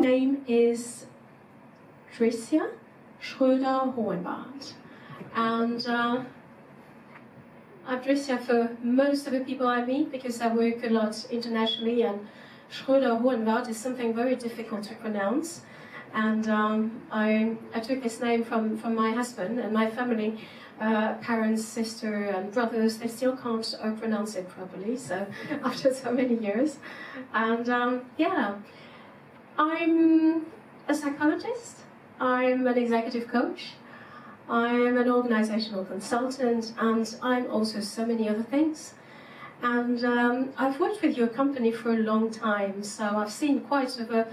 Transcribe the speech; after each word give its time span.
name 0.00 0.44
is 0.48 1.06
Drissia 2.16 2.70
Schröder 3.22 3.94
Hohenbart. 3.94 4.72
And 5.34 5.86
uh, 5.86 6.24
I'm 7.86 8.00
Drissia 8.00 8.40
for 8.40 8.76
most 8.82 9.26
of 9.26 9.32
the 9.34 9.40
people 9.40 9.66
I 9.68 9.84
meet 9.84 10.10
because 10.10 10.40
I 10.40 10.48
work 10.48 10.82
a 10.84 10.88
lot 10.88 11.26
internationally, 11.30 12.02
and 12.02 12.26
Schroeder-Hohenwarth 12.70 13.68
is 13.68 13.76
something 13.76 14.14
very 14.14 14.36
difficult 14.36 14.84
to 14.84 14.94
pronounce. 14.94 15.62
And 16.14 16.48
um, 16.48 17.02
I, 17.12 17.56
I 17.74 17.80
took 17.80 18.02
this 18.02 18.20
name 18.20 18.42
from, 18.42 18.78
from 18.78 18.94
my 18.94 19.12
husband 19.12 19.60
and 19.60 19.72
my 19.72 19.90
family 19.90 20.40
uh, 20.80 21.14
parents, 21.14 21.64
sister, 21.64 22.24
and 22.24 22.50
brothers, 22.52 22.98
they 22.98 23.06
still 23.06 23.36
can't 23.36 23.74
uh, 23.82 23.90
pronounce 23.92 24.34
it 24.34 24.48
properly. 24.48 24.96
So 24.96 25.26
after 25.64 25.92
so 25.92 26.10
many 26.10 26.36
years, 26.36 26.78
and 27.34 27.68
um, 27.68 28.02
yeah, 28.16 28.56
I'm 29.60 30.46
a 30.88 30.94
psychologist. 30.94 31.80
I'm 32.18 32.66
an 32.66 32.78
executive 32.78 33.28
coach. 33.28 33.72
I'm 34.48 34.96
an 34.96 35.10
organizational 35.10 35.84
consultant, 35.84 36.72
and 36.78 37.14
I'm 37.20 37.50
also 37.50 37.80
so 37.80 38.06
many 38.06 38.26
other 38.26 38.42
things. 38.42 38.94
And 39.62 40.02
um, 40.02 40.54
I've 40.56 40.80
worked 40.80 41.02
with 41.02 41.14
your 41.14 41.28
company 41.28 41.72
for 41.72 41.90
a 41.90 41.98
long 41.98 42.30
time, 42.30 42.82
so 42.82 43.04
I've 43.04 43.30
seen 43.30 43.60
quite 43.60 43.98
a 43.98 44.26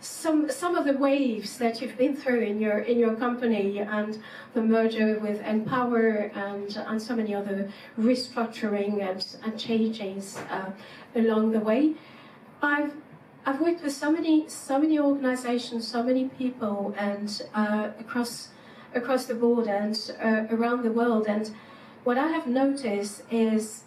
some 0.00 0.50
some 0.50 0.74
of 0.74 0.84
the 0.84 0.98
waves 0.98 1.58
that 1.58 1.80
you've 1.80 1.96
been 1.96 2.16
through 2.16 2.40
in 2.40 2.60
your 2.60 2.78
in 2.78 2.98
your 2.98 3.14
company 3.14 3.78
and 3.78 4.18
the 4.52 4.60
merger 4.60 5.20
with 5.20 5.40
npower 5.42 6.36
and 6.36 6.76
and 6.88 7.00
so 7.00 7.14
many 7.14 7.32
other 7.32 7.70
restructuring 7.96 9.00
and, 9.00 9.24
and 9.44 9.56
changes 9.56 10.38
uh, 10.50 10.72
along 11.14 11.52
the 11.52 11.60
way. 11.60 11.94
I've 12.60 12.92
I've 13.44 13.60
worked 13.60 13.82
with 13.82 13.92
so 13.92 14.10
many 14.10 14.48
so 14.48 14.78
many 14.78 14.98
organizations, 14.98 15.88
so 15.88 16.02
many 16.02 16.28
people, 16.28 16.94
and 16.96 17.42
uh, 17.54 17.90
across 17.98 18.48
across 18.94 19.24
the 19.26 19.34
board 19.34 19.66
and 19.66 19.98
uh, 20.22 20.46
around 20.50 20.82
the 20.82 20.92
world. 20.92 21.26
And 21.26 21.50
what 22.04 22.18
I 22.18 22.28
have 22.28 22.46
noticed 22.46 23.22
is 23.30 23.82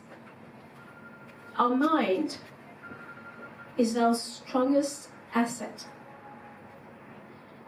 our 1.57 1.75
mind 1.75 2.37
is 3.77 3.95
our 3.95 4.13
strongest 4.13 5.09
asset. 5.33 5.85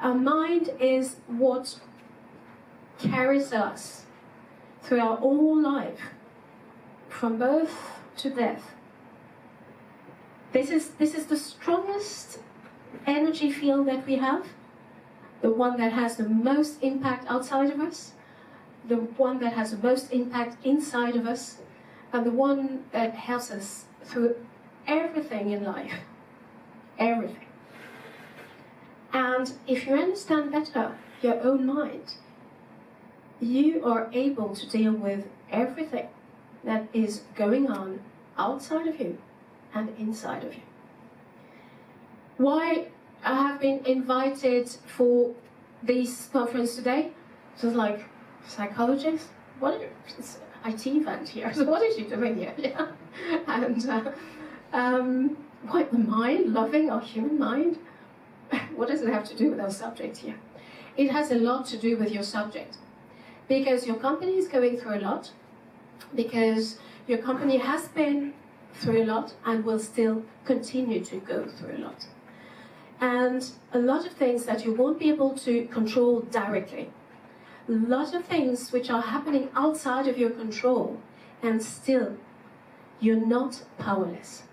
Our 0.01 0.15
mind 0.15 0.69
is 0.79 1.17
what 1.27 1.79
carries 2.99 3.53
us 3.53 4.03
through 4.81 4.99
our 4.99 5.17
whole 5.17 5.61
life, 5.61 5.99
from 7.09 7.37
birth 7.37 7.75
to 8.17 8.29
death. 8.29 8.76
This 10.53 10.69
is, 10.69 10.89
this 10.91 11.13
is 11.13 11.25
the 11.25 11.37
strongest 11.37 12.39
energy 13.05 13.51
field 13.51 13.87
that 13.87 14.05
we 14.05 14.15
have, 14.15 14.47
the 15.41 15.51
one 15.51 15.77
that 15.77 15.91
has 15.91 16.15
the 16.15 16.27
most 16.27 16.81
impact 16.81 17.25
outside 17.27 17.69
of 17.69 17.79
us, 17.79 18.13
the 18.87 18.95
one 18.95 19.39
that 19.39 19.53
has 19.53 19.71
the 19.71 19.77
most 19.77 20.11
impact 20.11 20.65
inside 20.65 21.15
of 21.15 21.27
us, 21.27 21.57
and 22.13 22.25
the 22.25 22.31
one 22.31 22.85
that 22.91 23.13
helps 23.13 23.51
us 23.51 23.85
through 24.03 24.35
everything 24.87 25.51
in 25.51 25.63
life. 25.63 25.99
Everything. 26.97 27.45
And 29.11 29.51
if 29.67 29.85
you 29.85 29.95
understand 29.95 30.51
better 30.51 30.97
your 31.21 31.41
own 31.41 31.65
mind, 31.65 32.13
you 33.39 33.83
are 33.85 34.09
able 34.13 34.55
to 34.55 34.69
deal 34.69 34.93
with 34.93 35.27
everything 35.51 36.07
that 36.63 36.87
is 36.93 37.23
going 37.35 37.69
on 37.69 37.99
outside 38.37 38.87
of 38.87 38.99
you 38.99 39.17
and 39.77 39.89
inside 39.97 40.43
of 40.43 40.53
you. 40.53 40.61
Why 42.37 42.87
I 43.23 43.35
have 43.47 43.61
been 43.61 43.85
invited 43.85 44.69
for 44.69 45.33
this 45.83 46.29
conference 46.31 46.75
today? 46.75 47.11
So 47.55 47.67
it's 47.67 47.77
like, 47.77 48.05
psychologist? 48.47 49.27
What 49.59 49.81
is 50.19 50.39
IT 50.65 50.85
event 50.87 51.29
here? 51.29 51.51
So 51.55 51.63
what 51.63 51.81
is 51.83 51.95
she 51.95 52.03
doing 52.03 52.37
here? 52.37 52.53
Yeah. 52.57 52.87
And 53.47 53.89
uh, 53.89 54.11
um, 54.73 55.37
what 55.69 55.91
the 55.91 55.97
mind, 55.97 56.53
loving 56.53 56.89
our 56.91 57.01
human 57.01 57.39
mind, 57.39 57.79
what 58.75 58.89
does 58.89 59.01
it 59.01 59.09
have 59.09 59.27
to 59.29 59.35
do 59.35 59.49
with 59.51 59.59
our 59.59 59.71
subject 59.71 60.17
here? 60.17 60.35
It 60.95 61.11
has 61.11 61.31
a 61.31 61.35
lot 61.35 61.65
to 61.67 61.77
do 61.77 61.97
with 61.97 62.11
your 62.11 62.23
subject. 62.23 62.77
Because 63.47 63.87
your 63.87 63.95
company 63.95 64.37
is 64.37 64.47
going 64.47 64.77
through 64.77 64.95
a 64.95 65.01
lot, 65.01 65.31
because 66.13 66.77
your 67.07 67.17
company 67.17 67.57
has 67.57 67.87
been 67.87 68.33
through 68.73 69.03
a 69.03 69.05
lot 69.05 69.33
and 69.45 69.65
will 69.65 69.79
still 69.79 70.23
continue 70.45 71.03
to 71.05 71.17
go 71.17 71.47
through 71.47 71.77
a 71.77 71.79
lot. 71.79 72.07
And 72.99 73.49
a 73.73 73.79
lot 73.79 74.05
of 74.05 74.13
things 74.13 74.45
that 74.45 74.65
you 74.65 74.73
won't 74.73 74.99
be 74.99 75.09
able 75.09 75.37
to 75.39 75.65
control 75.67 76.21
directly. 76.21 76.89
A 77.69 77.71
lot 77.71 78.13
of 78.15 78.25
things 78.25 78.71
which 78.71 78.89
are 78.89 79.01
happening 79.01 79.49
outside 79.55 80.07
of 80.07 80.17
your 80.17 80.29
control, 80.29 80.99
and 81.43 81.61
still, 81.61 82.17
you're 82.99 83.25
not 83.25 83.63
powerless. 83.77 84.43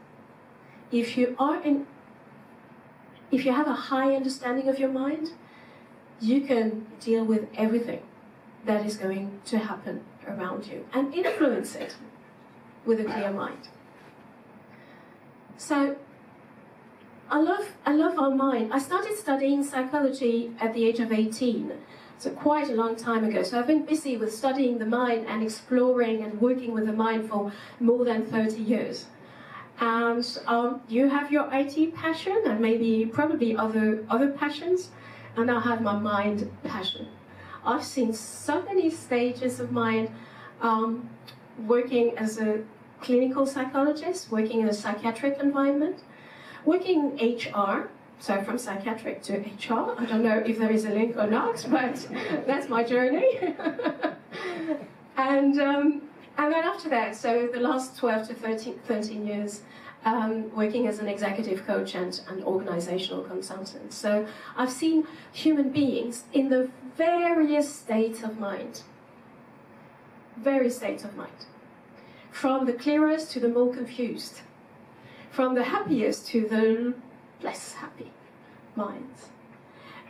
If 0.90 1.16
you 1.16 1.34
are 1.38 1.62
in 1.62 1.86
if 3.30 3.44
you 3.44 3.52
have 3.52 3.66
a 3.66 3.72
high 3.90 4.14
understanding 4.14 4.68
of 4.68 4.78
your 4.78 4.90
mind, 4.90 5.32
you 6.20 6.42
can 6.42 6.86
deal 7.00 7.24
with 7.24 7.48
everything 7.56 8.02
that 8.64 8.86
is 8.86 8.96
going 8.96 9.40
to 9.46 9.58
happen 9.58 10.02
around 10.28 10.66
you 10.66 10.86
and 10.92 11.12
influence 11.12 11.74
it 11.74 11.96
with 12.84 13.00
a 13.00 13.04
clear 13.04 13.32
mind. 13.32 13.68
So 15.56 15.96
I 17.30 17.38
love 17.38 17.66
I 17.86 17.92
love 17.92 18.18
our 18.18 18.34
mind. 18.34 18.72
I 18.72 18.78
started 18.78 19.16
studying 19.16 19.62
psychology 19.64 20.52
at 20.60 20.74
the 20.74 20.84
age 20.84 21.00
of 21.00 21.12
18. 21.12 21.72
So 22.18 22.30
quite 22.30 22.68
a 22.70 22.74
long 22.74 22.96
time 22.96 23.24
ago. 23.24 23.42
So 23.42 23.58
I've 23.58 23.66
been 23.66 23.84
busy 23.84 24.16
with 24.16 24.32
studying 24.32 24.78
the 24.78 24.86
mind 24.86 25.26
and 25.26 25.42
exploring 25.42 26.22
and 26.22 26.40
working 26.40 26.72
with 26.72 26.86
the 26.86 26.92
mind 26.92 27.28
for 27.28 27.52
more 27.80 28.04
than 28.04 28.24
30 28.24 28.62
years 28.62 29.06
and 29.80 30.38
um, 30.46 30.80
you 30.88 31.08
have 31.08 31.32
your 31.32 31.48
IT 31.52 31.94
passion 31.94 32.42
and 32.46 32.60
maybe 32.60 33.06
probably 33.06 33.56
other 33.56 34.04
other 34.08 34.30
passions, 34.30 34.90
and 35.36 35.50
I 35.50 35.60
have 35.60 35.82
my 35.82 35.98
mind 35.98 36.50
passion. 36.62 37.08
I've 37.64 37.84
seen 37.84 38.12
so 38.12 38.62
many 38.62 38.90
stages 38.90 39.58
of 39.58 39.72
mind 39.72 40.10
um, 40.60 41.08
working 41.66 42.16
as 42.18 42.38
a 42.38 42.62
clinical 43.04 43.46
psychologist, 43.46 44.30
working 44.30 44.60
in 44.60 44.68
a 44.68 44.72
psychiatric 44.72 45.38
environment, 45.38 46.02
working 46.64 47.18
in 47.18 47.36
HR. 47.36 47.90
So 48.18 48.42
from 48.42 48.56
psychiatric 48.58 49.22
to 49.24 49.34
HR, 49.38 49.94
I 49.98 50.06
don't 50.06 50.22
know 50.22 50.38
if 50.38 50.58
there 50.58 50.70
is 50.70 50.84
a 50.86 50.90
link 50.90 51.16
or 51.16 51.26
not, 51.26 51.66
but 51.70 52.08
that's 52.46 52.68
my 52.68 52.82
journey. 52.82 53.38
and 55.16 55.60
um, 55.60 56.02
and 56.36 56.52
then 56.52 56.64
after 56.64 56.88
that, 56.88 57.14
so 57.14 57.48
the 57.52 57.60
last 57.60 57.96
12 57.96 58.28
to 58.28 58.34
13, 58.34 58.80
13 58.88 59.26
years, 59.26 59.62
um, 60.04 60.54
working 60.54 60.86
as 60.86 60.98
an 60.98 61.06
executive 61.06 61.64
coach 61.66 61.94
and 61.94 62.20
an 62.28 62.42
organizational 62.42 63.22
consultant. 63.22 63.92
So 63.92 64.26
I've 64.56 64.72
seen 64.72 65.06
human 65.32 65.70
beings 65.70 66.24
in 66.32 66.48
the 66.48 66.70
various 66.96 67.72
states 67.72 68.22
of 68.22 68.38
mind. 68.38 68.82
Various 70.36 70.76
states 70.76 71.04
of 71.04 71.16
mind. 71.16 71.46
From 72.34 72.66
the 72.66 72.72
clearest 72.72 73.30
to 73.30 73.40
the 73.40 73.48
more 73.48 73.72
confused. 73.72 74.40
From 75.30 75.54
the 75.54 75.62
happiest 75.62 76.26
to 76.28 76.40
the 76.48 76.94
less 77.40 77.74
happy 77.74 78.10
minds. 78.74 79.28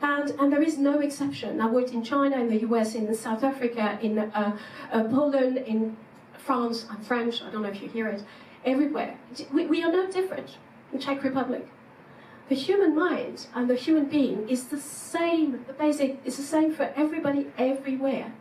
And, 0.00 0.30
and 0.40 0.50
there 0.50 0.62
is 0.62 0.78
no 0.78 1.00
exception. 1.00 1.60
I 1.60 1.66
worked 1.66 1.90
in 1.92 2.02
China, 2.02 2.40
in 2.40 2.48
the 2.48 2.60
US, 2.68 2.94
in 2.94 3.14
South 3.14 3.44
Africa, 3.44 3.98
in 4.00 4.18
uh, 4.18 4.56
uh, 4.90 5.04
Poland, 5.04 5.58
in 5.58 5.98
France, 6.38 6.86
I'm 6.90 7.02
French, 7.02 7.42
I 7.42 7.50
don't 7.50 7.60
know 7.60 7.68
if 7.68 7.82
you 7.82 7.88
hear 7.90 8.08
it, 8.08 8.24
everywhere. 8.64 9.18
We, 9.52 9.66
we 9.66 9.84
are 9.84 9.92
no 9.92 10.10
different 10.10 10.56
in 10.94 11.00
Czech 11.00 11.22
Republic. 11.22 11.68
The 12.48 12.54
human 12.54 12.96
mind 12.96 13.48
and 13.54 13.68
the 13.68 13.74
human 13.74 14.06
being 14.06 14.48
is 14.48 14.68
the 14.68 14.80
same, 14.80 15.62
the 15.66 15.74
basic 15.74 16.20
is 16.24 16.38
the 16.38 16.42
same 16.42 16.72
for 16.72 16.90
everybody 16.96 17.52
everywhere. 17.58 18.32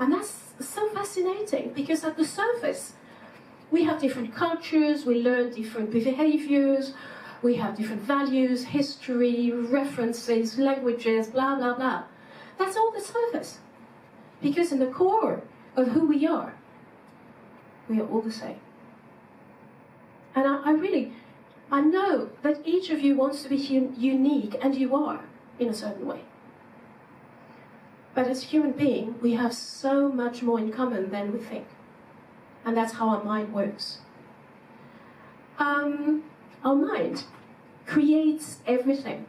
And 0.00 0.12
that's 0.12 0.52
so 0.60 0.88
fascinating 0.88 1.72
because 1.74 2.02
at 2.02 2.16
the 2.16 2.24
surface, 2.24 2.94
we 3.74 3.82
have 3.82 4.00
different 4.00 4.32
cultures, 4.32 5.04
we 5.04 5.20
learn 5.20 5.52
different 5.52 5.90
behaviors, 5.90 6.94
we 7.42 7.56
have 7.56 7.76
different 7.76 8.02
values, 8.02 8.62
history, 8.62 9.50
references, 9.50 10.56
languages, 10.56 11.26
blah, 11.26 11.56
blah, 11.56 11.74
blah. 11.74 12.04
That's 12.56 12.76
all 12.76 12.92
the 12.92 13.00
surface. 13.00 13.58
Because 14.40 14.70
in 14.70 14.78
the 14.78 14.92
core 15.00 15.42
of 15.74 15.88
who 15.88 16.06
we 16.06 16.24
are, 16.24 16.54
we 17.88 18.00
are 18.00 18.06
all 18.06 18.20
the 18.20 18.30
same. 18.30 18.60
And 20.36 20.46
I, 20.46 20.70
I 20.70 20.70
really, 20.70 21.12
I 21.72 21.80
know 21.80 22.30
that 22.42 22.60
each 22.64 22.90
of 22.90 23.00
you 23.00 23.16
wants 23.16 23.42
to 23.42 23.48
be 23.48 23.56
unique, 23.56 24.54
and 24.62 24.76
you 24.76 24.94
are 24.94 25.24
in 25.58 25.68
a 25.68 25.74
certain 25.74 26.06
way. 26.06 26.20
But 28.14 28.28
as 28.28 28.44
human 28.44 28.70
beings, 28.70 29.20
we 29.20 29.32
have 29.32 29.52
so 29.52 30.08
much 30.08 30.42
more 30.42 30.60
in 30.60 30.70
common 30.70 31.10
than 31.10 31.32
we 31.32 31.40
think. 31.40 31.66
And 32.64 32.76
that's 32.76 32.94
how 32.94 33.08
our 33.08 33.22
mind 33.22 33.52
works. 33.52 33.98
Um, 35.58 36.24
our 36.64 36.74
mind 36.74 37.24
creates 37.86 38.58
everything. 38.66 39.26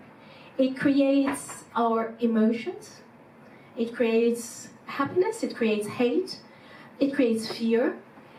It 0.58 0.78
creates 0.78 1.66
our 1.76 2.14
emotions. 2.20 3.02
It 3.78 3.94
creates 3.94 4.70
happiness. 4.86 5.44
It 5.44 5.56
creates 5.56 5.88
hate. 5.88 6.40
It 7.00 7.14
creates 7.14 7.52
fear. 7.52 7.98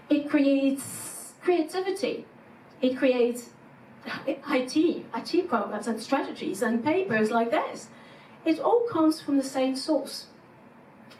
It 0.08 0.28
creates 0.30 1.34
creativity. 1.42 2.24
It 2.80 2.96
creates 2.96 3.50
IT, 4.26 4.76
IT 4.76 5.48
programs 5.48 5.86
and 5.86 6.00
strategies 6.00 6.62
and 6.62 6.82
papers 6.82 7.30
like 7.30 7.50
this. 7.50 7.88
It 8.44 8.60
all 8.60 8.86
comes 8.90 9.20
from 9.20 9.36
the 9.36 9.42
same 9.42 9.76
source. 9.76 10.26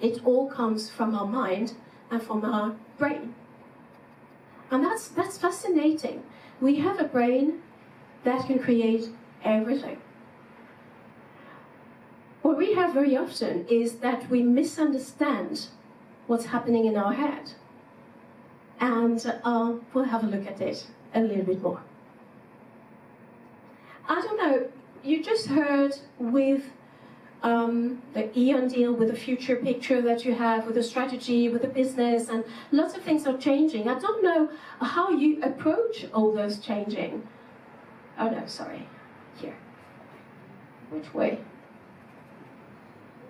It 0.00 0.20
all 0.24 0.48
comes 0.48 0.88
from 0.88 1.14
our 1.14 1.26
mind 1.26 1.74
and 2.10 2.22
from 2.22 2.44
our 2.44 2.76
brain. 2.98 3.34
And 4.70 4.84
that's, 4.84 5.08
that's 5.08 5.38
fascinating. 5.38 6.22
We 6.60 6.76
have 6.76 7.00
a 7.00 7.04
brain 7.04 7.62
that 8.24 8.46
can 8.46 8.58
create 8.58 9.08
everything. 9.44 9.98
What 12.42 12.58
we 12.58 12.74
have 12.74 12.94
very 12.94 13.16
often 13.16 13.66
is 13.68 13.96
that 13.96 14.28
we 14.30 14.42
misunderstand 14.42 15.66
what's 16.26 16.46
happening 16.46 16.86
in 16.86 16.96
our 16.96 17.12
head. 17.12 17.52
And 18.80 19.24
uh, 19.44 19.74
we'll 19.92 20.04
have 20.04 20.24
a 20.24 20.26
look 20.26 20.46
at 20.46 20.60
it 20.60 20.86
a 21.14 21.20
little 21.20 21.44
bit 21.44 21.62
more. 21.62 21.80
I 24.08 24.20
don't 24.20 24.36
know, 24.36 24.68
you 25.02 25.22
just 25.22 25.46
heard 25.46 25.96
with 26.18 26.64
um, 27.46 28.02
the 28.12 28.36
E.ON 28.36 28.66
deal, 28.66 28.92
with 28.92 29.08
the 29.08 29.16
future 29.16 29.54
picture 29.54 30.02
that 30.02 30.24
you 30.24 30.34
have, 30.34 30.66
with 30.66 30.74
the 30.74 30.82
strategy, 30.82 31.48
with 31.48 31.62
the 31.62 31.68
business, 31.68 32.28
and 32.28 32.42
lots 32.72 32.96
of 32.96 33.02
things 33.04 33.24
are 33.24 33.38
changing. 33.38 33.88
I 33.88 33.96
don't 34.00 34.20
know 34.20 34.50
how 34.80 35.10
you 35.10 35.40
approach 35.42 36.06
all 36.12 36.32
those 36.32 36.58
changing. 36.58 37.26
Oh 38.18 38.28
no, 38.28 38.44
sorry. 38.46 38.88
Here. 39.38 39.56
Which 40.90 41.14
way? 41.14 41.38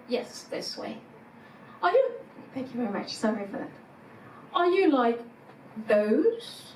Yes, 0.08 0.46
this 0.50 0.78
way. 0.78 0.96
Are 1.82 1.90
you. 1.90 2.10
Thank 2.54 2.72
you 2.72 2.80
very 2.80 2.92
much. 2.92 3.14
Sorry 3.14 3.46
for 3.46 3.58
that. 3.58 3.70
Are 4.54 4.66
you 4.66 4.90
like 4.90 5.20
those? 5.88 6.72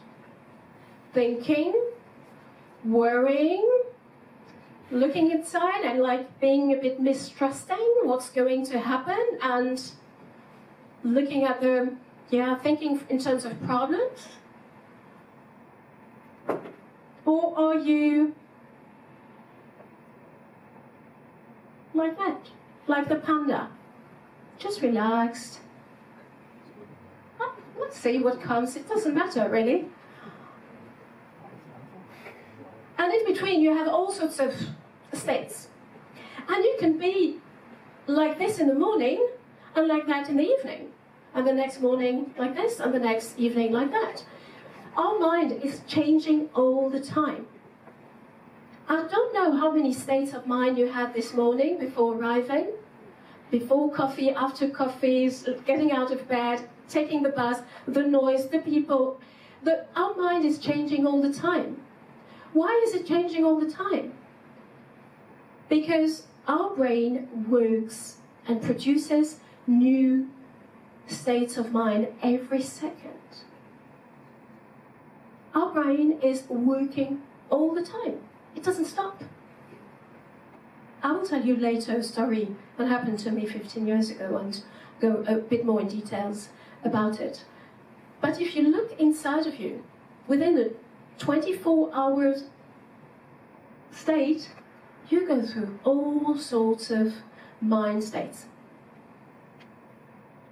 Thinking? 1.15 1.73
Worrying? 2.85 3.67
Looking 4.91 5.31
inside 5.31 5.85
and 5.85 6.01
like 6.01 6.41
being 6.41 6.73
a 6.73 6.77
bit 6.77 7.01
mistrusting 7.01 7.87
what's 8.03 8.29
going 8.31 8.67
to 8.67 8.81
happen 8.81 9.39
and 9.43 9.81
looking 11.05 11.45
at 11.45 11.61
the. 11.61 11.95
Yeah, 12.31 12.57
thinking 12.57 13.01
in 13.09 13.19
terms 13.19 13.45
of 13.45 13.61
problems? 13.63 14.29
Or 17.25 17.59
are 17.59 17.75
you 17.75 18.35
like 21.95 22.17
that? 22.19 22.39
Like 22.87 23.09
the 23.09 23.17
panda? 23.17 23.69
Just 24.59 24.81
relaxed. 24.81 25.61
Let's 27.81 27.99
see 27.99 28.19
what 28.21 28.41
comes. 28.41 28.77
It 28.77 28.89
doesn't 28.89 29.15
matter, 29.15 29.49
really. 29.49 29.87
And 32.99 33.13
in 33.13 33.25
between, 33.27 33.61
you 33.61 33.75
have 33.75 33.89
all 33.89 34.13
sorts 34.13 34.39
of 34.39 34.55
states. 35.13 35.69
And 36.49 36.65
you 36.65 36.77
can 36.79 36.99
be 36.99 37.39
like 38.07 38.39
this 38.39 38.59
in 38.59 38.69
the 38.69 38.75
morning 38.75 39.27
and 39.75 39.87
like 39.89 40.07
that 40.07 40.29
in 40.29 40.37
the 40.37 40.45
evening. 40.45 40.91
And 41.35 41.47
the 41.47 41.53
next 41.53 41.81
morning 41.81 42.35
like 42.37 42.57
this, 42.57 42.81
and 42.81 42.93
the 42.93 42.99
next 42.99 43.39
evening 43.39 43.73
like 43.73 43.93
that. 43.93 44.25
Our 44.97 45.19
mind 45.19 45.53
is 45.63 45.83
changing 45.87 46.49
all 46.55 46.91
the 46.91 47.01
time. 47.01 47.47
I 48.89 49.07
don't 49.07 49.33
know 49.33 49.57
how 49.57 49.71
many 49.71 49.93
states 49.93 50.35
of 50.35 50.49
mind 50.49 50.77
you 50.77 50.89
had 50.89 51.15
this 51.15 51.33
morning 51.33 51.79
before 51.79 52.17
arriving, 52.17 52.71
before 53.53 53.93
coffee, 53.93 54.31
after 54.31 54.69
coffees, 54.69 55.49
getting 55.65 55.93
out 55.93 56.11
of 56.11 56.27
bed, 56.27 56.69
taking 56.89 57.23
the 57.23 57.29
bus, 57.29 57.61
the 57.87 58.03
noise, 58.03 58.49
the 58.49 58.59
people. 58.59 59.21
The, 59.63 59.87
our 59.95 60.17
mind 60.17 60.45
is 60.45 60.59
changing 60.59 61.07
all 61.07 61.23
the 61.23 61.33
time. 61.33 61.81
Why 62.53 62.83
is 62.85 62.95
it 62.95 63.07
changing 63.07 63.45
all 63.45 63.61
the 63.61 63.71
time? 63.71 64.13
Because 65.71 66.25
our 66.47 66.75
brain 66.75 67.29
works 67.49 68.17
and 68.47 68.61
produces 68.61 69.39
new 69.69 70.29
states 71.07 71.57
of 71.57 71.73
mind 71.73 72.09
every 72.23 72.61
second. 72.61 73.15
Our 75.55 75.73
brain 75.73 76.19
is 76.23 76.43
working 76.49 77.23
all 77.51 77.73
the 77.73 77.83
time. 77.83 78.19
It 78.57 78.65
doesn't 78.65 78.87
stop. 78.87 79.23
I 81.03 81.13
will 81.13 81.25
tell 81.25 81.45
you 81.45 81.57
later 81.57 81.97
a 81.97 82.03
story 82.03 82.55
that 82.77 82.89
happened 82.89 83.21
to 83.21 83.31
me 83.31 83.47
15 83.47 83.87
years 83.87 84.11
ago 84.11 84.37
and 84.37 84.61
go 85.01 85.25
a 85.27 85.37
bit 85.37 85.65
more 85.65 85.81
in 85.81 85.89
details 85.89 86.49
about 86.85 87.21
it. 87.21 87.45
But 88.21 88.41
if 88.41 88.57
you 88.57 88.69
look 88.69 88.99
inside 88.99 89.47
of 89.47 89.61
you, 89.61 89.85
within 90.27 90.59
a 90.59 90.71
24 91.19 91.91
hours 91.95 92.45
state, 93.93 94.51
you 95.11 95.27
go 95.27 95.43
through 95.43 95.79
all 95.85 96.37
sorts 96.37 96.91
of 96.91 97.15
mind 97.61 98.05
states. 98.05 98.47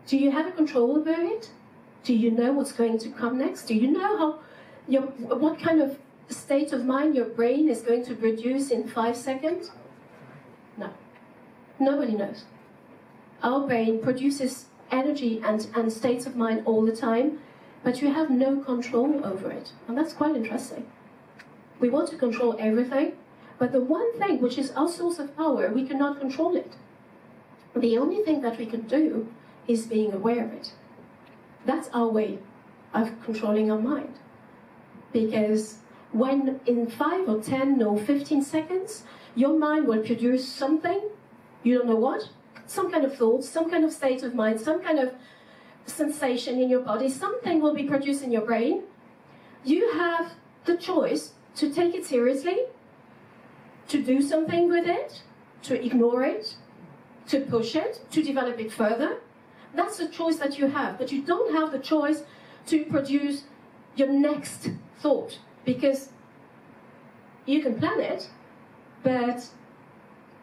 Do 0.07 0.17
you 0.17 0.31
have 0.31 0.47
a 0.47 0.53
control 0.53 0.97
over 0.97 1.11
it? 1.11 1.51
Do 2.05 2.15
you 2.15 2.31
know 2.31 2.53
what's 2.53 2.73
going 2.73 2.99
to 2.99 3.11
come 3.11 3.39
next? 3.39 3.65
Do 3.65 3.75
you 3.75 3.91
know 3.91 4.17
how 4.17 4.39
your, 4.87 5.03
what 5.03 5.61
kind 5.61 5.83
of 5.83 5.99
state 6.29 6.73
of 6.73 6.85
mind 6.85 7.15
your 7.15 7.27
brain 7.27 7.69
is 7.69 7.83
going 7.83 8.05
to 8.07 8.15
produce 8.15 8.71
in 8.71 8.89
five 8.89 9.17
seconds? 9.17 9.71
No. 10.77 10.91
Nobody 11.79 12.13
knows. 12.13 12.45
Our 13.43 13.67
brain 13.67 14.01
produces 14.03 14.67
energy 14.91 15.41
and, 15.45 15.69
and 15.75 15.93
states 15.93 16.27
of 16.27 16.37
mind 16.37 16.63
all 16.65 16.85
the 16.85 16.97
time, 16.97 17.41
but 17.85 18.01
you 18.01 18.13
have 18.13 18.31
no 18.31 18.57
control 18.61 19.25
over 19.25 19.51
it. 19.51 19.73
And 19.87 19.97
that's 19.97 20.13
quite 20.13 20.35
interesting. 20.35 20.91
We 21.79 21.91
want 21.91 22.09
to 22.11 22.17
control 22.17 22.57
everything, 22.59 23.13
but 23.59 23.73
the 23.73 23.81
one 23.81 24.19
thing 24.19 24.41
which 24.41 24.59
is 24.59 24.71
our 24.73 24.89
source 24.89 25.19
of 25.19 25.37
power, 25.37 25.71
we 25.73 25.87
cannot 25.87 26.21
control 26.21 26.57
it. 26.57 26.77
The 27.75 27.99
only 27.99 28.23
thing 28.23 28.41
that 28.43 28.59
we 28.59 28.67
can 28.67 28.83
do 28.83 29.29
is 29.67 29.87
being 29.87 30.13
aware 30.13 30.45
of 30.45 30.53
it. 30.53 30.73
That's 31.67 31.89
our 31.93 32.09
way 32.09 32.39
of 32.95 33.13
controlling 33.23 33.71
our 33.71 33.81
mind 33.81 34.15
because 35.13 35.79
when 36.13 36.61
in 36.67 36.89
5 36.89 37.29
or 37.29 37.43
10 37.43 37.83
or 37.83 37.99
15 37.99 38.43
seconds 38.43 39.05
your 39.35 39.59
mind 39.59 39.87
will 39.87 40.03
produce 40.03 40.49
something, 40.49 41.11
you 41.63 41.77
don't 41.77 41.87
know 41.87 41.97
what, 41.97 42.31
some 42.67 42.91
kind 42.91 43.05
of 43.05 43.17
thought, 43.17 43.45
some 43.45 43.71
kind 43.71 43.85
of 43.85 43.93
state 43.93 44.23
of 44.23 44.35
mind, 44.35 44.61
some 44.61 44.83
kind 44.83 44.99
of 44.99 45.13
sensation 45.87 46.61
in 46.61 46.69
your 46.69 46.81
body, 46.81 47.09
something 47.09 47.61
will 47.61 47.75
be 47.75 47.85
produced 47.85 48.23
in 48.23 48.33
your 48.33 48.43
brain. 48.43 48.83
You 49.65 49.93
have 49.93 50.33
the 50.65 50.77
choice 50.77 51.33
to 51.57 51.73
take 51.73 51.95
it 51.95 52.05
seriously, 52.05 52.65
to 53.89 54.03
do 54.03 54.21
something 54.23 54.69
with 54.69 54.87
it, 54.87 55.23
to 55.63 55.85
ignore 55.85 56.23
it, 56.23 56.57
to 57.29 57.41
push 57.41 57.75
it, 57.75 58.01
to 58.11 58.23
develop 58.23 58.59
it 58.59 58.73
further. 58.73 59.19
That's 59.75 59.99
the 59.99 60.09
choice 60.09 60.37
that 60.37 60.59
you 60.59 60.69
have, 60.69 60.99
but 60.99 61.13
you 61.13 61.23
don't 61.23 61.55
have 61.55 61.73
the 61.73 61.79
choice 61.79 62.23
to 62.67 62.85
produce 62.85 63.45
your 63.97 64.09
next 64.09 64.71
thought 65.01 65.39
because 65.65 66.11
you 67.47 67.63
can 67.63 67.79
plan 67.79 68.01
it, 68.01 68.29
but 69.03 69.49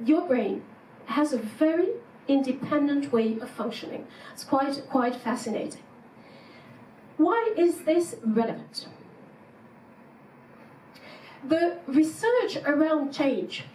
your 0.04 0.28
brain 0.28 0.64
has 1.06 1.34
a 1.34 1.38
very 1.38 1.90
independent 2.28 3.12
way 3.12 3.38
of 3.40 3.50
functioning. 3.50 4.08
It's 4.34 4.44
quite, 4.44 4.84
quite 4.90 5.16
fascinating. 5.16 5.82
Why 7.18 7.54
is 7.56 7.84
this 7.84 8.16
relevant? 8.24 8.88
The 11.48 11.78
research 11.86 12.58
around 12.66 13.14
change 13.14 13.66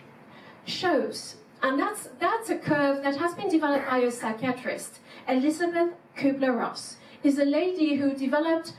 shows, 0.65 1.37
and 1.62 1.79
that's, 1.79 2.09
that's 2.19 2.50
a 2.50 2.59
curve 2.59 3.03
that 3.05 3.17
has 3.17 3.35
been 3.35 3.49
developed 3.49 3.89
by 3.89 3.99
a 3.99 4.11
psychiatrist, 4.11 4.99
Elisabeth 5.29 5.91
Kübler-Ross, 6.17 6.97
is 7.23 7.39
a 7.39 7.45
lady 7.45 7.97
who 7.97 8.15
developed 8.15 8.73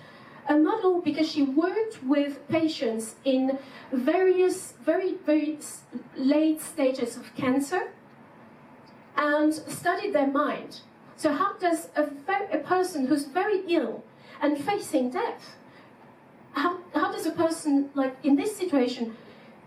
a 0.50 0.58
model 0.58 1.02
because 1.02 1.32
she 1.32 1.44
worked 1.44 2.04
with 2.04 2.46
patients 2.50 3.16
in 3.24 3.60
various, 3.94 4.74
very, 4.84 5.16
very 5.26 5.60
late 6.18 6.62
stages 6.62 7.16
of 7.16 7.34
cancer 7.36 7.92
and 9.16 9.54
studied 9.54 10.14
their 10.14 10.28
mind. 10.28 10.82
So, 11.16 11.32
how 11.32 11.54
does 11.60 11.90
a, 11.96 12.10
a 12.52 12.58
person 12.58 13.08
who's 13.08 13.26
very 13.26 13.62
ill 13.68 14.04
and 14.42 14.58
facing 14.58 15.12
death, 15.12 15.56
how, 16.54 16.80
how 16.94 17.12
does 17.12 17.26
a 17.26 17.32
person, 17.32 17.90
like 17.94 18.16
in 18.24 18.36
this 18.36 18.56
situation, 18.56 19.16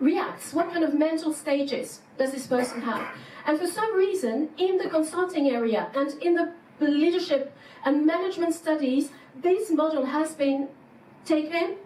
react? 0.01 0.43
What 0.53 0.73
kind 0.73 0.85
of 0.85 0.95
mental 0.95 1.33
stages 1.33 2.01
does 2.19 2.33
this 2.33 2.47
person 2.47 2.83
have? 2.83 3.07
And 3.47 3.59
for 3.59 3.67
some 3.67 3.95
reason, 3.97 4.51
in 4.57 4.79
the 4.79 4.89
consulting 4.89 5.49
area 5.51 5.91
and 5.95 6.13
in 6.23 6.35
the 6.35 6.53
leadership 6.81 7.57
and 7.85 8.07
management 8.07 8.55
studies, 8.55 9.11
this 9.35 9.71
model 9.71 10.07
has 10.07 10.35
been 10.35 10.69
taken 11.25 11.77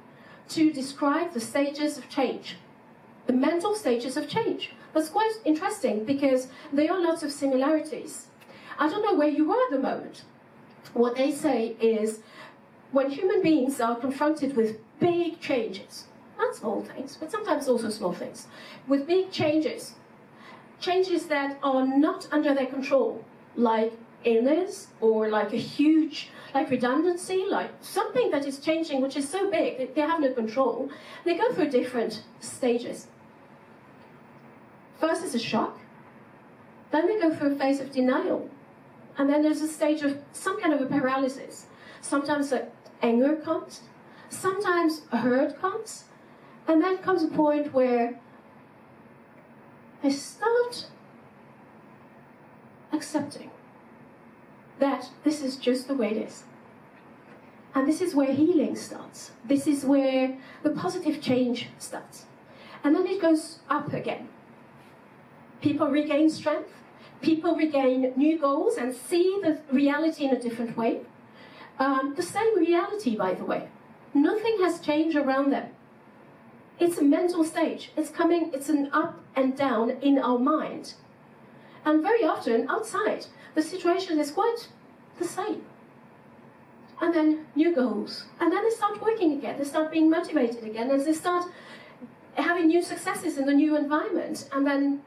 to 0.51 0.73
describe 0.73 1.35
the 1.35 1.41
stages 1.41 1.99
of 1.99 2.09
change, 2.09 2.57
the 3.27 3.33
mental 3.33 3.75
stages 3.75 4.17
of 4.17 4.29
change. 4.29 4.73
That's 4.95 5.11
quite 5.11 5.35
interesting 5.45 6.05
because 6.05 6.49
there 6.73 6.91
are 6.93 7.01
lots 7.01 7.23
of 7.23 7.31
similarities. 7.31 8.27
I 8.79 8.89
don't 8.89 9.03
know 9.03 9.15
where 9.15 9.29
you 9.29 9.53
are 9.53 9.65
at 9.65 9.71
the 9.71 9.79
moment. 9.79 10.23
What 10.95 11.17
they 11.17 11.33
say 11.33 11.77
is 11.81 12.21
when 12.93 13.11
human 13.11 13.43
beings 13.43 13.81
are 13.81 13.97
confronted 13.97 14.57
with 14.57 14.79
big 15.01 15.41
changes, 15.41 16.07
not 16.39 16.55
small 16.55 16.83
things, 16.83 17.17
but 17.17 17.31
sometimes 17.31 17.69
also 17.69 17.91
small 17.91 18.13
things, 18.13 18.47
with 18.87 19.07
big 19.07 19.31
changes, 19.31 19.95
changes 20.81 21.27
that 21.27 21.59
are 21.63 21.87
not 21.87 22.29
under 22.33 22.55
their 22.55 22.67
control, 22.67 23.25
like 23.57 23.93
illness 24.25 24.89
or 25.01 25.29
like 25.29 25.53
a 25.53 25.57
huge 25.57 26.31
like 26.55 26.71
redundancy, 26.71 27.45
like 27.49 27.71
something 27.81 28.31
that 28.31 28.47
is 28.47 28.59
changing 28.59 29.01
which 29.03 29.17
is 29.17 29.29
so 29.29 29.51
big 29.51 29.79
that 29.79 29.95
they 29.95 30.01
have 30.01 30.21
no 30.21 30.33
control, 30.33 30.91
they 31.25 31.37
go 31.37 31.53
through 31.53 31.71
different 31.71 32.23
stages. 32.41 33.07
First 34.99 35.25
is 35.25 35.35
a 35.35 35.39
shock, 35.39 35.79
then 36.91 37.07
they 37.07 37.21
go 37.21 37.35
through 37.35 37.53
a 37.53 37.57
phase 37.57 37.81
of 37.81 37.93
denial, 37.93 38.49
and 39.17 39.29
then 39.29 39.43
there's 39.43 39.61
a 39.61 39.69
stage 39.69 40.03
of 40.03 40.19
some 40.33 40.61
kind 40.61 40.73
of 40.73 40.81
a 40.81 40.87
paralysis. 40.87 41.67
Sometimes 42.01 42.53
anger 43.03 43.37
comes, 43.37 43.83
sometimes 44.31 45.03
a 45.13 45.19
hurt 45.19 45.61
comes, 45.61 46.05
and 46.67 46.83
then 46.83 46.99
comes 46.99 47.23
a 47.23 47.29
point 47.29 47.73
where 47.73 48.21
I 50.03 50.11
start 50.11 50.87
accepting 52.93 53.51
that 54.79 55.11
this 55.25 55.43
is 55.43 55.57
just 55.57 55.89
the 55.89 55.95
way 55.95 56.11
it 56.11 56.29
is. 56.29 56.45
And 57.75 57.87
this 57.87 58.01
is 58.01 58.15
where 58.15 58.33
healing 58.33 58.77
starts. 58.77 59.33
This 59.45 59.67
is 59.67 59.85
where 59.85 60.39
the 60.63 60.71
positive 60.71 61.21
change 61.21 61.69
starts. 61.79 62.27
And 62.85 62.95
then 62.95 63.07
it 63.07 63.21
goes 63.21 63.59
up 63.69 63.93
again. 63.93 64.29
People 65.61 65.89
regain 65.89 66.31
strength, 66.31 66.73
people 67.21 67.57
regain 67.57 68.13
new 68.17 68.39
goals 68.39 68.77
and 68.77 68.95
see 68.95 69.41
the 69.43 69.61
reality 69.73 70.25
in 70.25 70.35
a 70.35 70.41
different 70.41 70.77
way. 70.77 71.01
Um, 71.79 72.15
the 72.17 72.23
same 72.23 72.57
reality, 72.59 73.17
by 73.17 73.35
the 73.35 73.45
way. 73.45 73.69
Nothing 74.15 74.59
has 74.61 74.81
changed 74.81 75.17
around 75.17 75.51
them. 75.51 75.71
It's 76.79 76.99
a 76.99 77.03
mental 77.03 77.45
stage. 77.45 77.91
It's 77.97 78.11
coming, 78.11 78.51
it's 78.53 78.69
an 78.69 78.91
up 78.93 79.21
and 79.35 79.57
down 79.57 79.91
in 79.91 80.19
our 80.19 80.39
mind. 80.39 80.95
And 81.85 82.03
very 82.03 82.25
often, 82.25 82.69
outside, 82.69 83.27
the 83.55 83.63
situation 83.63 84.19
is 84.19 84.31
quite 84.31 84.69
the 85.19 85.25
same. 85.25 85.63
And 87.01 87.15
then 87.15 87.47
new 87.55 87.75
goals. 87.75 88.25
And 88.41 88.53
then 88.53 88.65
they 88.65 88.71
start 88.71 89.01
working 89.01 89.33
again. 89.33 89.59
They 89.59 89.65
start 89.65 89.91
being 89.91 90.11
motivated 90.11 90.65
again 90.65 90.91
as 90.91 91.05
they 91.05 91.13
start 91.13 91.45
having 92.35 92.69
new 92.69 92.83
successes 92.83 93.39
in 93.39 93.47
the 93.47 93.53
new 93.53 93.77
environment 93.77 94.49
and 94.53 94.67
then 94.67 95.03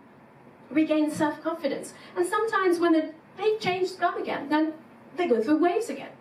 regain 0.69 1.11
self 1.11 1.41
confidence. 1.41 1.93
And 2.15 2.25
sometimes 2.25 2.79
when 2.79 2.93
the 2.93 3.13
big 3.37 3.59
changes 3.59 3.93
come 3.93 4.21
again, 4.21 4.49
then 4.49 4.73
they 5.17 5.27
go 5.27 5.41
through 5.41 5.57
waves 5.57 5.89
again. 5.89 6.11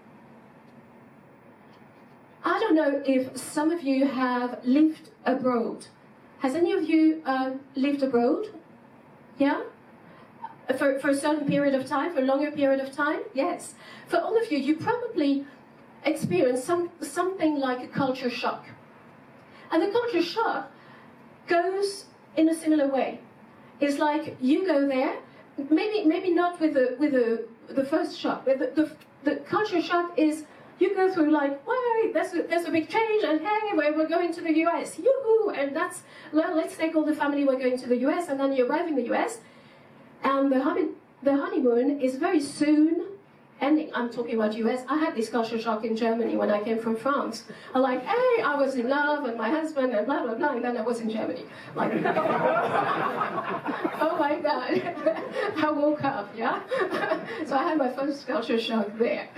I 2.44 2.59
don't 2.59 2.75
know 2.75 3.02
if 3.04 3.37
some 3.37 3.70
of 3.70 3.82
you 3.82 4.06
have 4.06 4.61
lived 4.64 5.11
abroad. 5.25 5.87
Has 6.38 6.54
any 6.54 6.73
of 6.73 6.88
you 6.88 7.23
uh, 7.26 7.52
lived 7.75 8.02
abroad? 8.02 8.47
Yeah? 9.38 9.62
For, 10.78 10.99
for 11.00 11.11
a 11.11 11.14
certain 11.14 11.47
period 11.47 11.75
of 11.75 11.87
time, 11.87 12.14
for 12.14 12.20
a 12.20 12.25
longer 12.25 12.50
period 12.50 12.80
of 12.80 12.92
time? 12.92 13.20
Yes. 13.35 13.75
For 14.09 14.18
all 14.18 14.40
of 14.40 14.50
you, 14.50 14.59
you 14.59 14.76
probably 14.76 15.44
experienced 16.04 16.64
some, 16.64 16.90
something 17.00 17.59
like 17.59 17.82
a 17.82 17.88
culture 17.88 18.30
shock. 18.30 18.64
And 19.70 19.82
the 19.82 19.90
culture 19.90 20.23
shock 20.23 20.70
goes 21.47 22.06
in 22.37 22.49
a 22.49 22.54
similar 22.54 22.88
way. 22.88 23.20
It's 23.80 23.99
like 23.99 24.37
you 24.40 24.66
go 24.66 24.87
there, 24.87 25.16
maybe 25.70 26.04
maybe 26.04 26.30
not 26.30 26.61
with 26.61 26.75
the 26.75 26.97
with 26.99 27.12
the 27.12 27.47
the 27.68 27.85
first 27.85 28.18
shock, 28.18 28.44
but 28.44 28.59
the, 28.59 28.66
the, 28.75 28.97
the 29.25 29.37
culture 29.40 29.80
shock 29.80 30.18
is 30.18 30.44
you 30.81 30.95
go 30.95 31.13
through 31.13 31.31
like, 31.31 31.67
wait, 31.67 32.13
there's 32.15 32.33
a, 32.35 32.43
there's 32.43 32.67
a 32.67 32.71
big 32.71 32.89
change, 32.89 33.25
and 33.25 33.41
hey, 33.41 33.71
we're, 33.75 34.09
going 34.09 34.33
to 34.33 34.41
the 34.41 34.53
US, 34.67 34.99
yoo-hoo, 34.99 35.51
and 35.51 35.75
that's, 35.75 36.03
well, 36.33 36.55
let's 36.57 36.77
take 36.77 36.95
all 36.97 37.05
the 37.05 37.15
family, 37.15 37.45
we're 37.45 37.59
going 37.59 37.79
to 37.79 37.89
the 37.89 37.99
US, 38.09 38.29
and 38.29 38.41
then 38.41 38.53
you 38.53 38.67
arrive 38.67 38.89
in 38.89 38.97
the 38.97 39.13
US, 39.13 39.39
and 40.23 40.51
the, 40.51 40.91
the 41.23 41.37
honeymoon 41.37 42.01
is 42.01 42.17
very 42.17 42.41
soon 42.41 43.10
ending. 43.61 43.90
I'm 43.95 44.11
talking 44.11 44.35
about 44.35 44.55
US. 44.57 44.85
I 44.88 44.97
had 44.99 45.14
this 45.14 45.29
culture 45.29 45.59
shock 45.59 45.85
in 45.85 45.97
Germany 45.97 46.37
when 46.37 46.50
I 46.50 46.62
came 46.62 46.79
from 46.79 46.97
France. 46.97 47.45
I'm 47.75 47.83
like, 47.83 48.05
hey, 48.05 48.43
I 48.43 48.57
was 48.57 48.75
in 48.75 48.88
love 48.88 49.25
and 49.25 49.37
my 49.37 49.50
husband 49.50 49.93
and 49.93 50.07
blah, 50.07 50.23
blah, 50.23 50.35
blah, 50.35 50.55
and 50.55 50.64
then 50.64 50.76
I 50.76 50.83
was 50.83 51.00
in 51.00 51.11
Germany. 51.11 51.45
Like, 51.75 51.93
oh 54.05 54.17
my 54.19 54.40
God. 54.40 54.83
I 55.64 55.71
woke 55.71 56.05
up, 56.05 56.31
yeah? 56.37 56.61
so 57.47 57.57
I 57.57 57.62
had 57.64 57.79
my 57.79 57.90
first 57.90 58.26
culture 58.26 58.59
shock 58.59 58.88
there. 58.99 59.29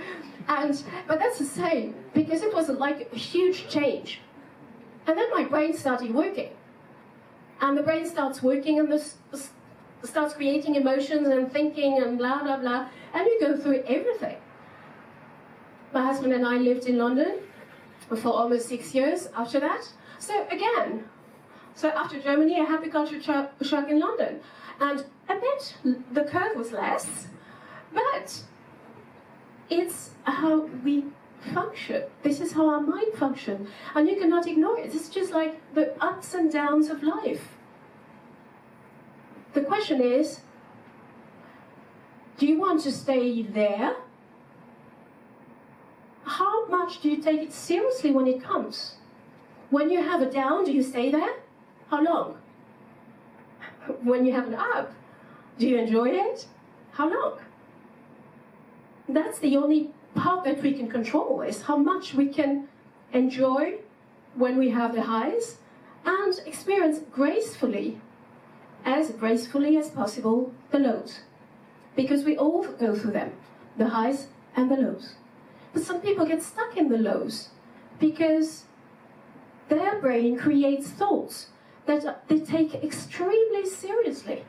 And, 0.47 0.83
but 1.07 1.19
that's 1.19 1.39
the 1.39 1.45
same, 1.45 1.95
because 2.13 2.41
it 2.41 2.53
was 2.53 2.69
like 2.69 3.09
a 3.13 3.17
huge 3.17 3.69
change. 3.69 4.19
And 5.07 5.17
then 5.17 5.29
my 5.31 5.43
brain 5.43 5.73
started 5.75 6.13
working. 6.13 6.51
And 7.61 7.77
the 7.77 7.83
brain 7.83 8.05
starts 8.05 8.43
working 8.43 8.79
and 8.79 8.91
this 8.91 9.15
starts 10.03 10.33
creating 10.33 10.75
emotions 10.75 11.27
and 11.27 11.51
thinking 11.51 12.01
and 12.01 12.17
blah, 12.17 12.43
blah, 12.43 12.57
blah. 12.57 12.87
And 13.13 13.25
you 13.25 13.39
go 13.39 13.57
through 13.57 13.83
everything. 13.83 14.37
My 15.93 16.05
husband 16.05 16.33
and 16.33 16.45
I 16.45 16.57
lived 16.57 16.85
in 16.85 16.97
London 16.97 17.39
for 18.09 18.29
almost 18.29 18.67
six 18.67 18.93
years 18.93 19.29
after 19.35 19.59
that. 19.59 19.87
So 20.19 20.45
again, 20.49 21.05
so 21.75 21.89
after 21.89 22.19
Germany, 22.19 22.59
I 22.59 22.63
had 22.63 22.83
the 22.83 22.89
culture 22.89 23.21
shock 23.21 23.89
in 23.89 23.99
London. 23.99 24.39
And 24.79 25.05
a 25.29 25.35
bit, 25.35 25.75
the 26.11 26.23
curve 26.23 26.55
was 26.55 26.71
less, 26.71 27.27
but 27.93 28.43
it's 29.69 30.11
how 30.23 30.61
we 30.83 31.05
function. 31.53 32.03
This 32.21 32.39
is 32.39 32.53
how 32.53 32.69
our 32.69 32.81
mind 32.81 33.13
functions. 33.15 33.69
And 33.95 34.07
you 34.07 34.15
cannot 34.15 34.47
ignore 34.47 34.79
it. 34.79 34.93
It's 34.93 35.09
just 35.09 35.31
like 35.31 35.61
the 35.73 35.93
ups 36.03 36.33
and 36.33 36.51
downs 36.51 36.89
of 36.89 37.03
life. 37.03 37.52
The 39.53 39.61
question 39.61 40.01
is 40.01 40.41
do 42.37 42.47
you 42.47 42.59
want 42.59 42.81
to 42.81 42.91
stay 42.91 43.43
there? 43.43 43.95
How 46.25 46.67
much 46.67 47.01
do 47.01 47.09
you 47.09 47.21
take 47.21 47.41
it 47.41 47.53
seriously 47.53 48.11
when 48.11 48.27
it 48.27 48.43
comes? 48.43 48.95
When 49.69 49.89
you 49.89 50.01
have 50.01 50.21
a 50.21 50.29
down, 50.29 50.65
do 50.65 50.71
you 50.71 50.83
stay 50.83 51.11
there? 51.11 51.35
How 51.89 52.03
long? 52.03 52.37
When 54.01 54.25
you 54.25 54.33
have 54.33 54.47
an 54.47 54.55
up, 54.55 54.93
do 55.57 55.67
you 55.67 55.77
enjoy 55.77 56.09
it? 56.09 56.47
How 56.91 57.09
long? 57.09 57.39
that's 59.09 59.39
the 59.39 59.57
only 59.57 59.91
part 60.15 60.43
that 60.45 60.61
we 60.61 60.73
can 60.73 60.87
control 60.89 61.41
is 61.41 61.63
how 61.63 61.77
much 61.77 62.13
we 62.13 62.27
can 62.27 62.67
enjoy 63.11 63.75
when 64.35 64.57
we 64.57 64.69
have 64.69 64.93
the 64.95 65.01
highs 65.01 65.57
and 66.05 66.39
experience 66.45 66.99
gracefully, 67.11 67.99
as 68.85 69.11
gracefully 69.11 69.77
as 69.77 69.89
possible, 69.89 70.53
the 70.71 70.79
lows. 70.79 71.21
Because 71.95 72.23
we 72.23 72.37
all 72.37 72.63
go 72.63 72.95
through 72.95 73.11
them, 73.11 73.33
the 73.77 73.89
highs 73.89 74.27
and 74.55 74.69
the 74.69 74.75
lows. 74.75 75.15
But 75.73 75.83
some 75.83 76.01
people 76.01 76.25
get 76.25 76.43
stuck 76.43 76.77
in 76.77 76.89
the 76.89 76.97
lows 76.97 77.49
because 77.99 78.63
their 79.69 79.99
brain 79.99 80.37
creates 80.37 80.89
thoughts 80.89 81.47
that 81.85 82.27
they 82.27 82.39
take 82.39 82.75
extremely 82.75 83.65
seriously. 83.67 84.43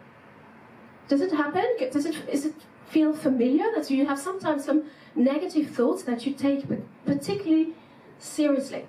Does 1.08 1.20
it 1.20 1.32
happen? 1.32 1.64
Does 1.90 2.06
it, 2.06 2.16
is 2.28 2.46
it 2.46 2.54
feel 2.94 3.12
familiar, 3.12 3.64
that 3.74 3.90
you 3.90 4.06
have 4.06 4.18
sometimes 4.18 4.64
some 4.64 4.84
negative 5.14 5.70
thoughts 5.70 6.02
that 6.04 6.24
you 6.26 6.32
take 6.32 6.64
particularly 7.04 7.74
seriously. 8.18 8.84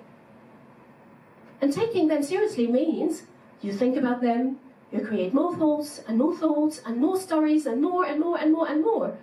And 1.60 1.72
taking 1.72 2.08
them 2.08 2.22
seriously 2.22 2.66
means 2.66 3.22
you 3.62 3.72
think 3.72 3.96
about 3.96 4.20
them, 4.20 4.58
you 4.92 5.00
create 5.00 5.34
more 5.34 5.54
thoughts 5.56 6.02
and 6.06 6.18
more 6.18 6.36
thoughts 6.36 6.80
and 6.86 6.98
more 6.98 7.18
stories 7.20 7.66
and 7.66 7.82
more 7.82 8.04
and 8.04 8.20
more 8.20 8.38
and 8.38 8.52
more 8.52 8.68
and 8.68 8.82
more. 8.82 9.16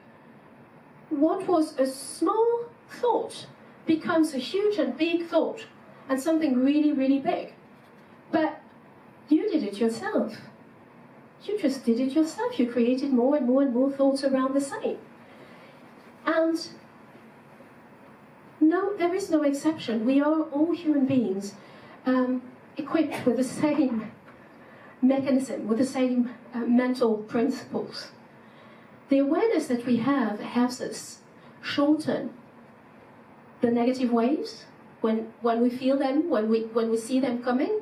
What 1.10 1.48
was 1.48 1.78
a 1.80 1.86
small 1.86 2.66
thought 2.90 3.48
becomes 3.86 4.34
a 4.34 4.38
huge 4.40 4.78
and 4.78 4.98
big 4.98 5.28
thought 5.28 5.66
and 6.10 6.20
something 6.20 6.64
really, 6.64 6.92
really 6.92 7.20
big. 7.20 7.54
But 8.32 8.62
you 9.30 9.50
did 9.50 9.64
it 9.64 9.80
yourself. 9.80 10.36
You 11.44 11.60
just 11.60 11.86
did 11.86 12.00
it 12.00 12.14
yourself. 12.14 12.60
You 12.60 12.72
created 12.72 13.12
more 13.12 13.36
and 13.36 13.46
more 13.46 13.62
and 13.62 13.74
more 13.74 13.92
thoughts 13.92 14.24
around 14.24 14.54
the 14.54 14.62
same. 14.62 14.98
And 16.26 16.68
no, 18.60 18.96
there 18.96 19.14
is 19.14 19.30
no 19.30 19.44
exception. 19.44 20.06
We 20.06 20.22
are 20.22 20.44
all 20.44 20.72
human 20.72 21.06
beings 21.06 21.54
um, 22.06 22.42
equipped 22.78 23.26
with 23.26 23.38
the 23.38 23.44
same 23.62 24.12
mechanism, 25.04 25.68
with 25.68 25.78
the 25.78 25.86
same 25.86 26.32
uh, 26.54 26.60
mental 26.60 27.18
principles. 27.18 28.12
The 29.10 29.20
awareness 29.20 29.68
that 29.68 29.86
we 29.86 29.98
have 29.98 30.40
helps 30.40 30.82
us 30.82 31.20
shorten 31.62 32.32
the 33.62 33.70
negative 33.70 34.12
waves 34.12 34.66
when, 35.02 35.34
when 35.42 35.62
we 35.62 35.70
feel 35.70 35.98
them, 35.98 36.30
when 36.30 36.50
we, 36.50 36.62
when 36.62 36.90
we 36.90 36.98
see 36.98 37.20
them 37.20 37.44
coming, 37.44 37.82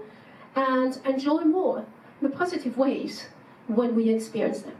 and 0.55 0.99
enjoy 1.05 1.41
more 1.41 1.85
the 2.21 2.29
positive 2.29 2.77
waves 2.77 3.27
when 3.67 3.95
we 3.95 4.09
experience 4.09 4.61
them. 4.61 4.75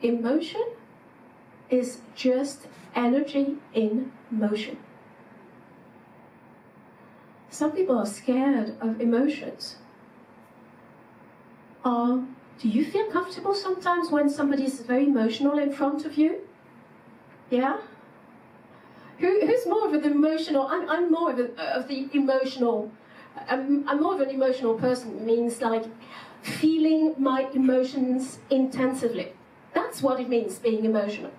Emotion 0.00 0.64
is 1.70 2.00
just 2.14 2.66
energy 2.94 3.56
in 3.74 4.12
motion. 4.30 4.78
Some 7.50 7.72
people 7.72 7.98
are 7.98 8.06
scared 8.06 8.76
of 8.80 9.00
emotions. 9.00 9.76
Uh, 11.84 12.20
do 12.60 12.68
you 12.68 12.84
feel 12.84 13.10
comfortable 13.10 13.54
sometimes 13.54 14.10
when 14.10 14.28
somebody 14.28 14.64
is 14.64 14.80
very 14.80 15.04
emotional 15.06 15.58
in 15.58 15.72
front 15.72 16.04
of 16.04 16.18
you? 16.18 16.40
Yeah? 17.50 17.78
Who, 19.18 19.46
who's 19.46 19.66
more 19.66 19.86
of 19.86 19.94
an 19.94 20.04
emotional? 20.04 20.66
I'm, 20.66 20.88
I'm 20.88 21.10
more 21.10 21.30
of, 21.32 21.38
a, 21.38 21.76
of 21.76 21.88
the 21.88 22.08
emotional. 22.12 22.90
I'm, 23.48 23.88
I'm 23.88 24.02
more 24.02 24.14
of 24.14 24.20
an 24.20 24.30
emotional 24.30 24.74
person. 24.74 25.24
Means 25.24 25.60
like 25.60 25.84
feeling 26.42 27.14
my 27.18 27.48
emotions 27.54 28.38
intensively. 28.50 29.32
That's 29.72 30.02
what 30.02 30.20
it 30.20 30.28
means 30.28 30.58
being 30.58 30.84
emotional. 30.84 31.30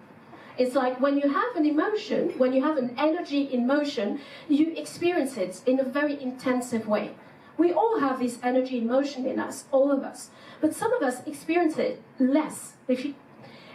It's 0.59 0.75
like 0.75 0.99
when 0.99 1.17
you 1.17 1.29
have 1.29 1.55
an 1.55 1.65
emotion, 1.65 2.37
when 2.37 2.51
you 2.51 2.61
have 2.61 2.75
an 2.75 2.93
energy 2.97 3.43
in 3.43 3.65
motion, 3.65 4.19
you 4.49 4.73
experience 4.75 5.37
it 5.37 5.61
in 5.65 5.79
a 5.79 5.85
very 5.85 6.21
intensive 6.21 6.85
way. 6.85 7.11
We 7.57 7.71
all 7.71 8.01
have 8.01 8.19
this 8.19 8.39
energy 8.43 8.79
in 8.79 8.87
motion 8.87 9.25
in 9.25 9.39
us, 9.39 9.63
all 9.71 9.89
of 9.89 10.03
us. 10.03 10.31
But 10.59 10.75
some 10.75 10.91
of 10.91 11.01
us 11.01 11.25
experience 11.25 11.77
it 11.77 12.01
less. 12.19 12.73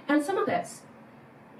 And 0.08 0.22
some 0.22 0.36
of 0.36 0.46
us 0.50 0.82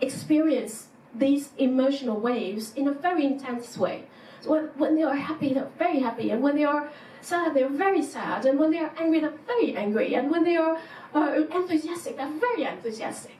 experience 0.03 0.89
these 1.15 1.53
emotional 1.57 2.21
waves 2.21 2.75
in 2.75 2.87
a 2.87 2.93
very 2.93 3.25
intense 3.25 3.79
way. 3.79 4.05
So 4.43 4.51
when, 4.51 4.65
when 4.77 4.95
they 4.95 5.05
are 5.05 5.17
happy, 5.17 5.55
they're 5.55 5.71
very 5.79 6.01
happy. 6.01 6.31
And 6.33 6.43
when 6.43 6.57
they 6.57 6.65
are 6.65 6.91
sad, 7.23 7.55
they're 7.55 7.71
very 7.71 8.03
sad. 8.03 8.45
And 8.45 8.59
when 8.59 8.73
they 8.73 8.81
are 8.81 8.93
angry, 8.99 9.21
they're 9.21 9.41
very 9.47 9.75
angry. 9.75 10.15
And 10.15 10.31
when 10.31 10.45
they 10.45 10.57
are 10.57 10.79
uh, 11.15 11.45
enthusiastic, 11.51 12.19
they're 12.19 12.39
very 12.39 12.65
enthusiastic. 12.65 13.37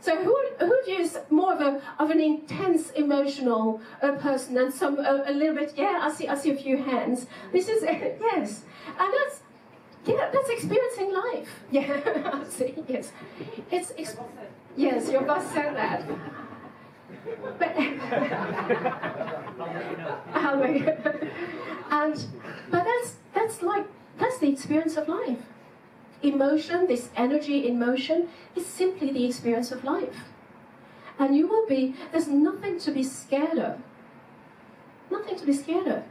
So 0.00 0.16
who, 0.24 0.34
is 0.88 1.18
more 1.28 1.52
of, 1.54 1.60
a, 1.60 1.82
of 1.98 2.10
an 2.10 2.20
intense 2.20 2.90
emotional 2.90 3.80
uh, 4.02 4.12
person 4.12 4.56
and 4.56 4.72
some 4.72 4.98
a, 4.98 5.30
little 5.30 5.54
bit, 5.54 5.74
yeah, 5.76 6.00
I 6.02 6.10
see, 6.10 6.26
I 6.26 6.34
see 6.34 6.50
a 6.50 6.56
few 6.56 6.78
hands. 6.78 7.26
This 7.52 7.68
is, 7.68 7.82
yes. 7.82 8.64
And 8.98 9.12
that's, 9.12 9.40
yeah, 10.06 10.30
that's 10.32 10.48
experiencing 10.48 11.12
life. 11.12 11.48
Yeah, 11.70 12.00
I 12.32 12.44
see, 12.48 12.74
yes. 12.88 13.12
It's, 13.70 13.92
yes, 14.76 15.10
your 15.10 15.22
boss 15.22 15.52
said 15.52 15.76
that. 15.76 16.02
But, 17.58 17.76
and, 21.90 22.26
but 22.70 22.84
that's, 22.84 23.16
that's 23.34 23.62
like, 23.62 23.86
that's 24.18 24.38
the 24.38 24.48
experience 24.48 24.96
of 24.96 25.08
life 25.08 25.38
emotion, 26.22 26.86
this 26.86 27.08
energy 27.16 27.66
in 27.66 27.78
motion, 27.78 28.28
is 28.54 28.66
simply 28.66 29.12
the 29.12 29.24
experience 29.24 29.72
of 29.72 29.84
life. 29.84 30.24
And 31.18 31.36
you 31.36 31.46
will 31.46 31.66
be, 31.66 31.94
there's 32.12 32.28
nothing 32.28 32.78
to 32.80 32.90
be 32.90 33.02
scared 33.02 33.58
of. 33.58 33.78
Nothing 35.10 35.38
to 35.38 35.46
be 35.46 35.52
scared 35.52 35.86
of. 35.86 36.02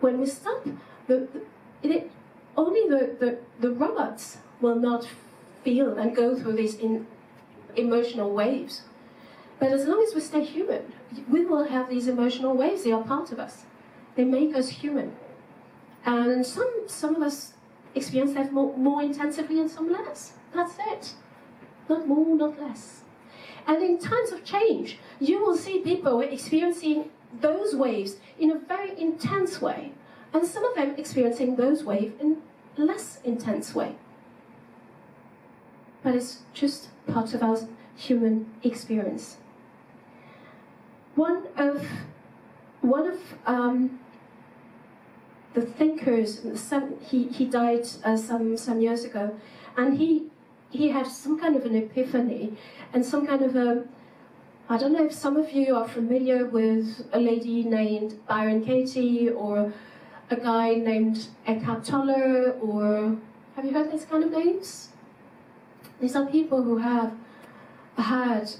When 0.00 0.20
we 0.20 0.26
stop, 0.26 0.64
the, 1.06 1.28
the 1.32 1.40
it, 1.82 2.10
only 2.56 2.88
the, 2.88 3.16
the, 3.18 3.38
the 3.60 3.70
robots 3.72 4.38
will 4.60 4.76
not 4.76 5.06
feel 5.64 5.96
and 5.96 6.14
go 6.14 6.36
through 6.36 6.54
these 6.54 6.76
in, 6.76 7.06
emotional 7.76 8.32
waves. 8.32 8.82
But 9.58 9.72
as 9.72 9.86
long 9.86 10.04
as 10.06 10.14
we 10.14 10.20
stay 10.20 10.44
human, 10.44 10.92
we 11.28 11.44
will 11.44 11.64
have 11.64 11.88
these 11.88 12.08
emotional 12.08 12.54
waves. 12.54 12.84
They 12.84 12.92
are 12.92 13.02
part 13.02 13.32
of 13.32 13.38
us. 13.38 13.64
They 14.14 14.24
make 14.24 14.54
us 14.54 14.68
human. 14.68 15.16
And 16.04 16.44
some, 16.44 16.72
some 16.86 17.16
of 17.16 17.22
us 17.22 17.54
experience 17.96 18.34
that 18.34 18.52
more, 18.52 18.76
more 18.76 19.02
intensively 19.02 19.58
and 19.60 19.70
some 19.70 19.90
less. 19.90 20.34
That's 20.54 20.76
it. 20.78 21.14
Not 21.88 22.06
more, 22.06 22.36
not 22.36 22.60
less. 22.60 23.02
And 23.66 23.82
in 23.82 23.98
times 23.98 24.30
of 24.32 24.44
change, 24.44 24.98
you 25.18 25.40
will 25.40 25.56
see 25.56 25.80
people 25.80 26.20
experiencing 26.20 27.10
those 27.40 27.74
waves 27.74 28.16
in 28.38 28.50
a 28.50 28.58
very 28.58 28.98
intense 29.00 29.60
way, 29.60 29.92
and 30.32 30.46
some 30.46 30.64
of 30.64 30.74
them 30.74 30.94
experiencing 30.96 31.56
those 31.56 31.84
waves 31.84 32.14
in 32.20 32.42
less 32.76 33.18
intense 33.24 33.74
way. 33.74 33.96
But 36.02 36.14
it's 36.14 36.42
just 36.54 36.88
part 37.06 37.34
of 37.34 37.42
our 37.42 37.58
human 37.96 38.46
experience. 38.62 39.38
One 41.14 41.48
of 41.56 41.84
one 42.82 43.08
of 43.08 43.18
um, 43.46 43.98
the 45.56 45.62
thinkers, 45.62 46.42
he, 47.08 47.24
he 47.28 47.46
died 47.46 47.88
uh, 48.04 48.14
some, 48.14 48.58
some 48.58 48.78
years 48.78 49.04
ago, 49.04 49.34
and 49.74 49.96
he, 49.96 50.26
he 50.70 50.90
had 50.90 51.06
some 51.06 51.40
kind 51.40 51.56
of 51.56 51.64
an 51.64 51.74
epiphany 51.74 52.52
and 52.92 53.04
some 53.04 53.26
kind 53.26 53.42
of 53.42 53.56
a, 53.56 53.84
I 54.68 54.76
don't 54.76 54.92
know 54.92 55.06
if 55.06 55.14
some 55.14 55.38
of 55.38 55.52
you 55.52 55.74
are 55.74 55.88
familiar 55.88 56.44
with 56.44 57.08
a 57.10 57.18
lady 57.18 57.64
named 57.64 58.20
Byron 58.28 58.62
Katie 58.62 59.30
or 59.30 59.72
a 60.28 60.36
guy 60.36 60.74
named 60.74 61.28
Eckhart 61.46 61.84
Tolle 61.84 62.58
or 62.60 63.16
have 63.54 63.64
you 63.64 63.72
heard 63.72 63.90
these 63.90 64.04
kind 64.04 64.24
of 64.24 64.32
names? 64.32 64.90
These 66.00 66.14
are 66.16 66.26
people 66.26 66.64
who 66.64 66.76
have 66.78 67.14
had 67.96 68.50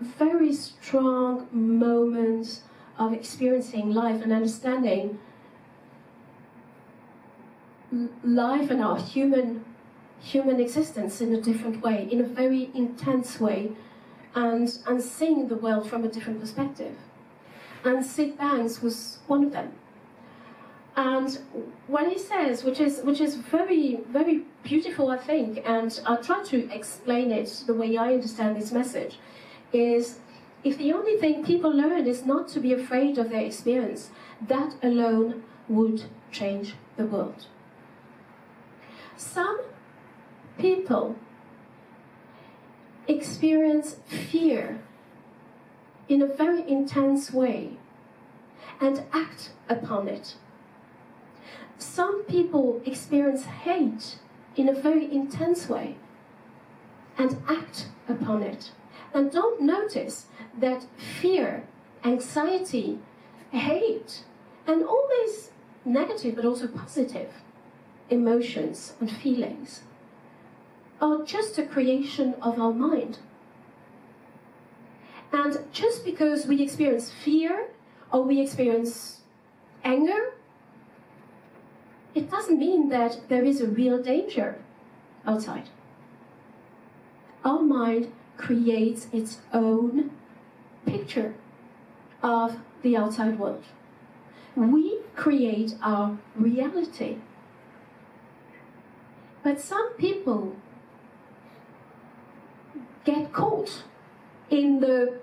very 0.00 0.54
strong 0.54 1.48
moments 1.52 2.62
of 2.98 3.12
experiencing 3.12 3.90
life 3.90 4.22
and 4.22 4.32
understanding 4.32 5.18
life 8.24 8.70
and 8.70 8.82
our 8.82 8.98
human 8.98 9.64
human 10.20 10.58
existence 10.60 11.20
in 11.20 11.34
a 11.34 11.40
different 11.40 11.82
way, 11.82 12.08
in 12.10 12.20
a 12.20 12.24
very 12.24 12.70
intense 12.74 13.38
way, 13.38 13.72
and 14.34 14.78
and 14.86 15.02
seeing 15.02 15.48
the 15.48 15.56
world 15.56 15.88
from 15.88 16.04
a 16.04 16.08
different 16.08 16.40
perspective. 16.40 16.96
And 17.84 18.04
Syd 18.04 18.36
Banks 18.36 18.82
was 18.82 19.18
one 19.26 19.44
of 19.44 19.52
them. 19.52 19.72
And 20.96 21.38
what 21.86 22.10
he 22.10 22.18
says, 22.18 22.64
which 22.64 22.80
is 22.80 23.02
which 23.02 23.20
is 23.20 23.36
very 23.36 24.00
very 24.08 24.44
beautiful, 24.64 25.10
I 25.10 25.18
think, 25.18 25.62
and 25.64 26.00
I'll 26.06 26.22
try 26.22 26.42
to 26.44 26.72
explain 26.72 27.30
it 27.30 27.64
the 27.66 27.74
way 27.74 27.96
I 27.96 28.14
understand 28.14 28.56
this 28.56 28.72
message, 28.72 29.18
is 29.72 30.20
if 30.64 30.78
the 30.78 30.92
only 30.92 31.18
thing 31.18 31.44
people 31.44 31.70
learn 31.70 32.06
is 32.06 32.24
not 32.24 32.48
to 32.48 32.60
be 32.60 32.72
afraid 32.72 33.18
of 33.18 33.30
their 33.30 33.44
experience, 33.44 34.10
that 34.48 34.74
alone 34.82 35.44
would 35.68 36.04
change 36.32 36.74
the 36.96 37.06
world. 37.06 37.46
Some 39.16 39.60
people 40.58 41.16
experience 43.08 43.96
fear 44.06 44.80
in 46.08 46.22
a 46.22 46.26
very 46.26 46.68
intense 46.68 47.32
way 47.32 47.78
and 48.80 49.04
act 49.12 49.50
upon 49.68 50.08
it. 50.08 50.36
Some 51.78 52.24
people 52.24 52.82
experience 52.84 53.44
hate 53.44 54.18
in 54.54 54.68
a 54.68 54.74
very 54.74 55.10
intense 55.12 55.68
way 55.68 55.96
and 57.18 57.42
act 57.48 57.88
upon 58.08 58.42
it. 58.42 58.70
And 59.14 59.30
don't 59.32 59.62
notice 59.62 60.26
that 60.58 60.86
fear, 60.96 61.64
anxiety, 62.04 62.98
hate, 63.50 64.24
and 64.66 64.84
all 64.84 65.08
these 65.08 65.50
negative 65.84 66.36
but 66.36 66.44
also 66.44 66.66
positive 66.66 67.30
emotions 68.10 68.94
and 69.00 69.10
feelings 69.10 69.82
are 71.00 71.24
just 71.24 71.58
a 71.58 71.66
creation 71.66 72.34
of 72.40 72.58
our 72.60 72.72
mind. 72.72 73.18
And 75.32 75.58
just 75.72 76.04
because 76.04 76.46
we 76.46 76.62
experience 76.62 77.10
fear 77.10 77.68
or 78.12 78.22
we 78.22 78.40
experience 78.40 79.20
anger, 79.84 80.32
it 82.14 82.30
doesn't 82.30 82.58
mean 82.58 82.88
that 82.88 83.28
there 83.28 83.44
is 83.44 83.60
a 83.60 83.66
real 83.66 84.02
danger 84.02 84.58
outside. 85.26 85.68
Our 87.44 87.60
mind 87.60 88.12
creates 88.36 89.08
its 89.12 89.38
own 89.52 90.10
picture 90.86 91.34
of 92.22 92.56
the 92.82 92.96
outside 92.96 93.38
world. 93.38 93.64
We 94.54 95.00
create 95.14 95.74
our 95.82 96.18
reality. 96.34 97.18
But 99.46 99.60
some 99.60 99.92
people 99.92 100.56
get 103.04 103.32
caught 103.32 103.84
in 104.50 104.80
the 104.80 105.20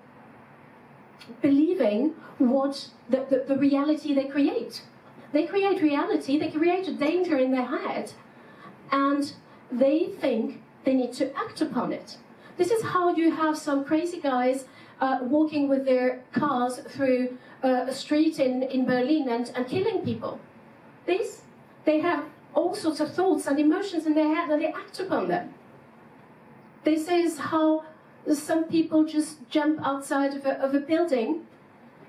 believing 1.41 2.15
what 2.37 2.87
the, 3.09 3.25
the, 3.29 3.43
the, 3.49 3.57
reality 3.57 4.13
they 4.13 4.27
create. 4.27 4.83
They 5.33 5.45
create 5.45 5.81
reality, 5.81 6.39
they 6.39 6.51
create 6.51 6.87
a 6.87 6.93
danger 6.93 7.37
in 7.37 7.51
their 7.51 7.65
head, 7.65 8.13
and 8.93 9.33
they 9.69 10.13
think 10.21 10.61
they 10.85 10.93
need 10.93 11.11
to 11.15 11.37
act 11.37 11.59
upon 11.59 11.91
it. 11.91 12.17
This 12.55 12.71
is 12.71 12.81
how 12.81 13.13
you 13.13 13.29
have 13.29 13.57
some 13.57 13.83
crazy 13.83 14.21
guys 14.21 14.63
uh, 15.01 15.17
walking 15.23 15.67
with 15.67 15.83
their 15.83 16.23
cars 16.31 16.77
through 16.77 17.37
uh, 17.61 17.87
a 17.89 17.93
street 17.93 18.39
in, 18.39 18.63
in 18.63 18.85
Berlin 18.85 19.27
and, 19.27 19.51
and 19.53 19.67
killing 19.67 19.99
people. 20.05 20.39
these, 21.05 21.41
they 21.83 21.99
have 21.99 22.23
all 22.53 22.75
sorts 22.75 22.99
of 22.99 23.13
thoughts 23.13 23.47
and 23.47 23.59
emotions 23.59 24.05
in 24.05 24.13
their 24.13 24.33
head 24.33 24.49
and 24.49 24.61
they 24.61 24.67
act 24.67 24.99
upon 24.99 25.27
them. 25.27 25.53
This 26.83 27.07
is 27.07 27.37
how 27.37 27.85
some 28.31 28.65
people 28.65 29.03
just 29.05 29.49
jump 29.49 29.79
outside 29.85 30.35
of 30.35 30.45
a, 30.45 30.53
of 30.61 30.73
a 30.75 30.79
building. 30.79 31.45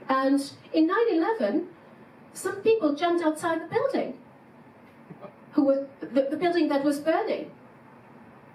And 0.09 0.53
in 0.73 0.87
9 0.87 0.97
11, 1.11 1.69
some 2.35 2.57
people 2.57 2.95
jumped 2.95 3.25
outside 3.25 3.63
the 3.63 3.69
building, 3.69 4.19
who 5.53 5.65
was 5.65 5.79
the, 6.01 6.29
the 6.31 6.37
building 6.37 6.69
that 6.69 6.85
was 6.85 6.99
burning. 6.99 7.51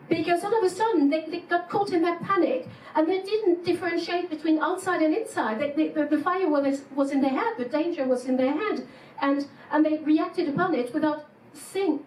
Because 0.09 0.43
all 0.43 0.57
of 0.57 0.63
a 0.63 0.69
sudden 0.69 1.09
they, 1.09 1.25
they 1.25 1.41
got 1.41 1.69
caught 1.69 1.91
in 1.91 2.01
that 2.01 2.21
panic 2.21 2.67
and 2.95 3.07
they 3.07 3.21
didn't 3.21 3.63
differentiate 3.63 4.29
between 4.29 4.59
outside 4.59 5.01
and 5.01 5.15
inside. 5.15 5.59
They, 5.59 5.71
they, 5.71 5.87
the, 5.89 6.05
the 6.05 6.17
fire 6.17 6.49
was, 6.49 6.81
was 6.95 7.11
in 7.11 7.21
their 7.21 7.29
head, 7.29 7.53
the 7.57 7.65
danger 7.65 8.05
was 8.05 8.25
in 8.25 8.35
their 8.35 8.51
head, 8.51 8.87
and, 9.21 9.47
and 9.71 9.85
they 9.85 9.99
reacted 9.99 10.49
upon 10.49 10.73
it 10.73 10.93
without 10.93 11.28
seeing, 11.53 11.99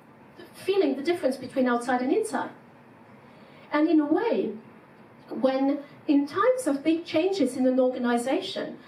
feeling 0.54 0.96
the 0.96 1.02
difference 1.02 1.36
between 1.36 1.68
outside 1.68 2.00
and 2.02 2.12
inside. 2.12 2.50
And 3.72 3.88
in 3.88 4.00
a 4.00 4.06
way, 4.06 4.52
when 5.28 5.78
in 6.06 6.26
times 6.26 6.66
of 6.66 6.82
big 6.82 7.04
changes 7.04 7.56
in 7.56 7.66
an 7.66 7.80
organization, 7.80 8.78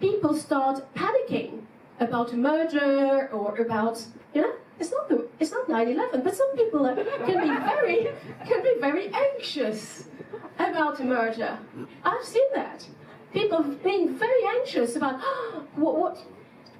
people 0.00 0.34
start 0.34 0.82
panicking 0.94 1.62
about 2.00 2.32
a 2.32 2.36
murder 2.36 3.28
or 3.32 3.56
about, 3.56 4.04
you 4.34 4.42
know, 4.42 4.52
it's 4.78 4.90
not 4.92 5.08
the, 5.08 5.26
it's 5.40 5.50
not 5.50 5.66
9/11, 5.66 6.22
but 6.22 6.34
some 6.36 6.56
people 6.56 6.84
can 7.26 7.40
be 7.40 7.54
very 7.72 8.08
can 8.46 8.62
be 8.62 8.74
very 8.80 9.10
anxious 9.12 10.08
about 10.58 11.00
a 11.00 11.04
murder. 11.04 11.58
I've 12.04 12.24
seen 12.24 12.48
that. 12.54 12.86
People 13.32 13.62
being 13.84 14.16
very 14.16 14.44
anxious 14.56 14.96
about 14.96 15.20
oh, 15.22 15.64
what, 15.74 15.98
what. 15.98 16.18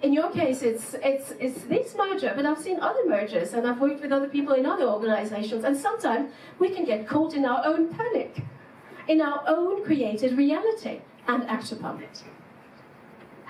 In 0.01 0.13
your 0.13 0.31
case, 0.31 0.63
it's 0.63 0.95
it's 1.03 1.33
it's 1.41 1.63
this 1.65 1.97
merger, 1.97 2.33
but 2.37 2.47
I've 2.47 2.61
seen 2.61 2.79
other 2.81 3.05
mergers, 3.09 3.53
and 3.53 3.67
I've 3.67 3.81
worked 3.81 4.01
with 4.01 4.13
other 4.13 4.29
people 4.29 4.55
in 4.55 4.65
other 4.65 4.85
organizations, 4.85 5.65
and 5.65 5.77
sometimes 5.77 6.31
we 6.59 6.71
can 6.71 6.85
get 6.85 7.09
caught 7.09 7.35
in 7.35 7.45
our 7.45 7.67
own 7.67 7.93
panic, 7.93 8.43
in 9.09 9.21
our 9.21 9.43
own 9.49 9.85
created 9.85 10.39
reality, 10.39 11.01
and 11.27 11.43
act 11.49 11.73
upon 11.73 12.01
it. 12.03 12.23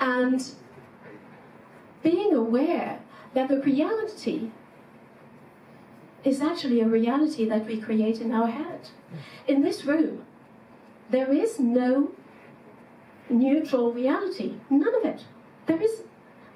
And 0.00 0.42
being 2.02 2.34
aware 2.34 3.00
that 3.34 3.48
the 3.48 3.61
reality 3.61 4.50
is 6.24 6.40
actually 6.40 6.80
a 6.80 6.88
reality 6.88 7.44
that 7.48 7.66
we 7.66 7.80
create 7.80 8.20
in 8.20 8.32
our 8.32 8.48
head. 8.48 8.88
In 9.46 9.62
this 9.62 9.84
room, 9.84 10.24
there 11.11 11.32
is 11.32 11.58
no 11.58 12.12
neutral 13.28 13.92
reality. 13.92 14.54
None 14.70 14.94
of 14.94 15.04
it. 15.04 15.24
There 15.66 15.80
is, 15.80 16.02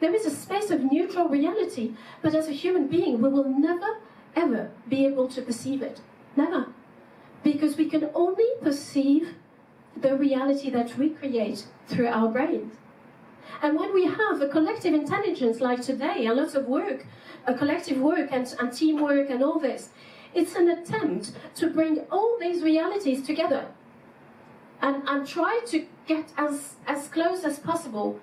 there 0.02 0.14
is 0.16 0.26
a 0.26 0.30
space 0.30 0.70
of 0.70 0.90
neutral 0.90 1.28
reality, 1.28 1.94
but 2.22 2.34
as 2.34 2.48
a 2.48 2.52
human 2.52 2.88
being, 2.88 3.22
we 3.22 3.28
will 3.28 3.48
never, 3.48 3.98
ever 4.34 4.72
be 4.88 5.06
able 5.06 5.28
to 5.28 5.40
perceive 5.40 5.80
it. 5.80 6.00
Never. 6.34 6.66
Because 7.44 7.76
we 7.76 7.88
can 7.88 8.10
only 8.12 8.48
perceive 8.60 9.36
the 9.96 10.16
reality 10.16 10.70
that 10.70 10.98
we 10.98 11.10
create 11.10 11.66
through 11.86 12.08
our 12.08 12.28
brains. 12.28 12.74
And 13.62 13.78
when 13.78 13.94
we 13.94 14.06
have 14.06 14.42
a 14.42 14.48
collective 14.48 14.92
intelligence 14.92 15.60
like 15.60 15.82
today, 15.82 16.26
a 16.26 16.34
lot 16.34 16.56
of 16.56 16.66
work, 16.66 17.06
a 17.46 17.54
collective 17.54 17.98
work 17.98 18.30
and, 18.32 18.52
and 18.58 18.72
teamwork 18.72 19.30
and 19.30 19.40
all 19.40 19.60
this, 19.60 19.90
it's 20.34 20.56
an 20.56 20.68
attempt 20.68 21.30
to 21.54 21.68
bring 21.68 22.00
all 22.10 22.36
these 22.40 22.64
realities 22.64 23.24
together 23.24 23.66
and, 24.80 25.04
and 25.06 25.28
try 25.28 25.60
to 25.66 25.86
get 26.08 26.32
as, 26.36 26.74
as 26.88 27.06
close 27.06 27.44
as 27.44 27.60
possible 27.60 28.18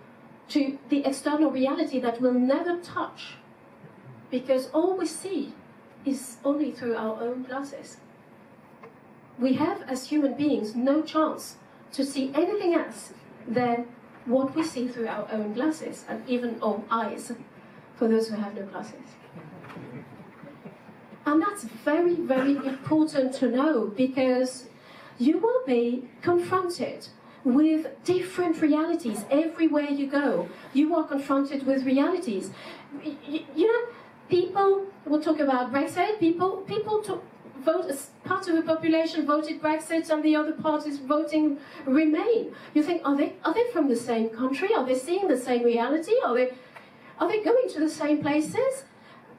to 0.49 0.77
the 0.89 1.05
external 1.05 1.51
reality 1.51 1.99
that 1.99 2.21
we'll 2.21 2.33
never 2.33 2.77
touch. 2.79 3.35
Because 4.31 4.69
all 4.71 4.97
we 4.97 5.05
see 5.05 5.53
is 6.05 6.37
only 6.43 6.71
through 6.71 6.95
our 6.95 7.21
own 7.21 7.43
glasses. 7.43 7.97
We 9.39 9.53
have, 9.53 9.81
as 9.83 10.07
human 10.07 10.35
beings, 10.35 10.75
no 10.75 11.01
chance 11.01 11.55
to 11.93 12.05
see 12.05 12.31
anything 12.35 12.73
else 12.73 13.13
than 13.47 13.87
what 14.25 14.55
we 14.55 14.63
see 14.63 14.87
through 14.87 15.07
our 15.07 15.27
own 15.31 15.53
glasses, 15.53 16.05
and 16.07 16.27
even 16.29 16.59
our 16.61 16.83
eyes, 16.91 17.31
for 17.95 18.07
those 18.07 18.27
who 18.27 18.35
have 18.35 18.53
no 18.53 18.63
glasses. 18.63 19.07
And 21.25 21.41
that's 21.41 21.63
very, 21.63 22.15
very 22.15 22.55
important 22.55 23.33
to 23.35 23.49
know 23.49 23.87
because 23.87 24.65
you 25.17 25.37
will 25.37 25.63
be 25.65 26.09
confronted 26.21 27.07
with 27.55 27.87
different 28.03 28.61
realities 28.61 29.25
everywhere 29.29 29.89
you 29.89 30.07
go. 30.07 30.49
You 30.73 30.95
are 30.95 31.03
confronted 31.03 31.65
with 31.65 31.85
realities. 31.85 32.51
You, 33.03 33.67
know, 33.67 33.81
people 34.29 34.85
will 35.05 35.21
talk 35.21 35.39
about 35.39 35.71
Brexit. 35.71 36.19
People, 36.19 36.57
people 36.67 37.01
talk, 37.01 37.23
vote, 37.63 37.91
part 38.23 38.47
of 38.47 38.55
the 38.55 38.61
population 38.61 39.25
voted 39.25 39.61
Brexit 39.61 40.09
and 40.09 40.23
the 40.23 40.35
other 40.35 40.53
part 40.53 40.85
is 40.85 40.99
voting 40.99 41.57
Remain. 41.85 42.53
You 42.73 42.83
think, 42.83 43.01
are 43.05 43.15
they, 43.15 43.33
are 43.43 43.53
they 43.53 43.65
from 43.71 43.87
the 43.87 43.95
same 43.95 44.29
country? 44.29 44.73
Are 44.73 44.85
they 44.85 44.95
seeing 44.95 45.27
the 45.27 45.37
same 45.37 45.63
reality? 45.63 46.13
Are 46.25 46.35
they, 46.35 46.53
are 47.19 47.27
they 47.27 47.43
going 47.43 47.69
to 47.69 47.79
the 47.79 47.89
same 47.89 48.21
places? 48.21 48.83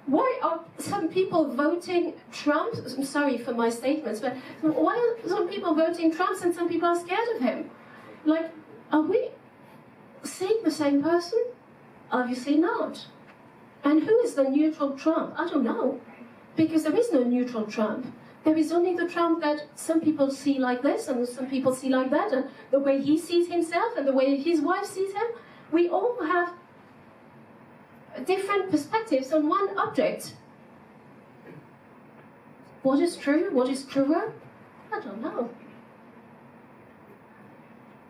Why 0.07 0.41
are 0.43 0.61
some 0.79 1.09
people 1.09 1.55
voting 1.55 2.15
Trump? 2.33 2.75
I'm 2.75 3.05
sorry 3.05 3.39
for 3.39 3.55
my 3.55 3.71
statements, 3.71 4.21
but 4.21 4.37
why 4.63 4.97
are 4.97 5.29
some 5.29 5.49
people 5.49 5.75
voting 5.75 6.13
Trump 6.13 6.43
and 6.43 6.55
some 6.55 6.69
people 6.69 6.89
are 6.89 6.99
scared 6.99 7.29
of 7.37 7.43
him? 7.43 7.71
Like, 8.25 8.51
are 8.93 9.03
we 9.03 9.31
seeing 10.23 10.63
the 10.63 10.71
same 10.71 11.03
person? 11.03 11.45
Obviously 12.11 12.57
not. 12.57 13.07
And 13.83 14.03
who 14.03 14.19
is 14.21 14.35
the 14.35 14.45
neutral 14.45 14.97
Trump? 14.97 15.35
I 15.39 15.49
don't 15.49 15.65
know 15.65 16.01
because 16.57 16.83
there 16.83 16.97
is 16.97 17.13
no 17.13 17.23
neutral 17.23 17.67
Trump. 17.67 18.13
There 18.45 18.57
is 18.57 18.73
only 18.73 18.95
the 18.95 19.09
Trump 19.09 19.43
that 19.43 19.67
some 19.75 20.01
people 20.01 20.31
see 20.31 20.59
like 20.59 20.83
this 20.83 21.09
and 21.09 21.27
some 21.29 21.47
people 21.47 21.75
see 21.75 21.89
like 21.89 22.11
that, 22.11 22.33
and 22.33 22.47
the 22.71 22.79
way 22.79 23.01
he 23.01 23.19
sees 23.19 23.49
himself 23.49 23.97
and 23.97 24.07
the 24.07 24.13
way 24.13 24.37
his 24.37 24.61
wife 24.61 24.87
sees 24.87 25.13
him. 25.13 25.27
We 25.71 25.89
all 25.89 26.17
have 26.25 26.53
different 28.27 28.71
perspectives 28.71 29.33
on 29.33 29.49
one 29.49 29.79
object. 29.79 30.35
What 32.83 33.01
is 33.01 33.17
true? 33.17 33.51
What 33.53 33.69
is 33.69 33.85
truer? 33.85 34.33
I 34.93 35.01
don't 35.01 35.21
know. 35.23 35.51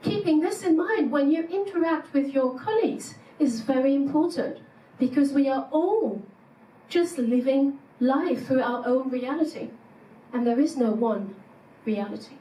Keeping 0.03 0.41
this 0.41 0.63
in 0.63 0.77
mind 0.77 1.11
when 1.11 1.31
you 1.31 1.45
interact 1.45 2.13
with 2.15 2.33
your 2.33 2.59
colleagues 2.59 3.15
is 3.39 3.61
very 3.61 3.95
important 3.95 4.59
because 4.99 5.33
we 5.33 5.49
are 5.49 5.69
all 5.71 6.23
just 6.89 7.19
living 7.19 7.79
life 8.01 8.47
through 8.47 8.63
our 8.63 8.87
own 8.87 9.11
reality, 9.11 9.69
and 10.33 10.47
there 10.47 10.59
is 10.59 10.77
no 10.77 10.91
one 10.91 11.35
reality. 11.85 12.37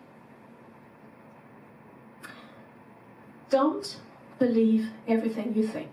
Don't 3.50 3.98
believe 4.38 4.90
everything 5.08 5.54
you 5.56 5.68
think. 5.68 5.92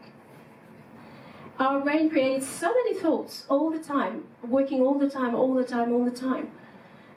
Our 1.59 1.81
brain 1.81 2.11
creates 2.11 2.47
so 2.47 2.69
many 2.69 2.95
thoughts 2.95 3.47
all 3.49 3.71
the 3.71 3.79
time, 3.79 4.25
working 4.47 4.83
all 4.83 4.99
the 4.99 5.09
time, 5.09 5.35
all 5.35 5.55
the 5.55 5.65
time, 5.65 5.93
all 5.93 6.05
the 6.05 6.11
time. 6.11 6.51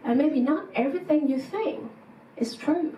And 0.03 0.17
maybe 0.17 0.39
not 0.39 0.65
everything 0.73 1.29
you 1.29 1.39
think 1.39 1.91
is 2.37 2.55
true. 2.55 2.97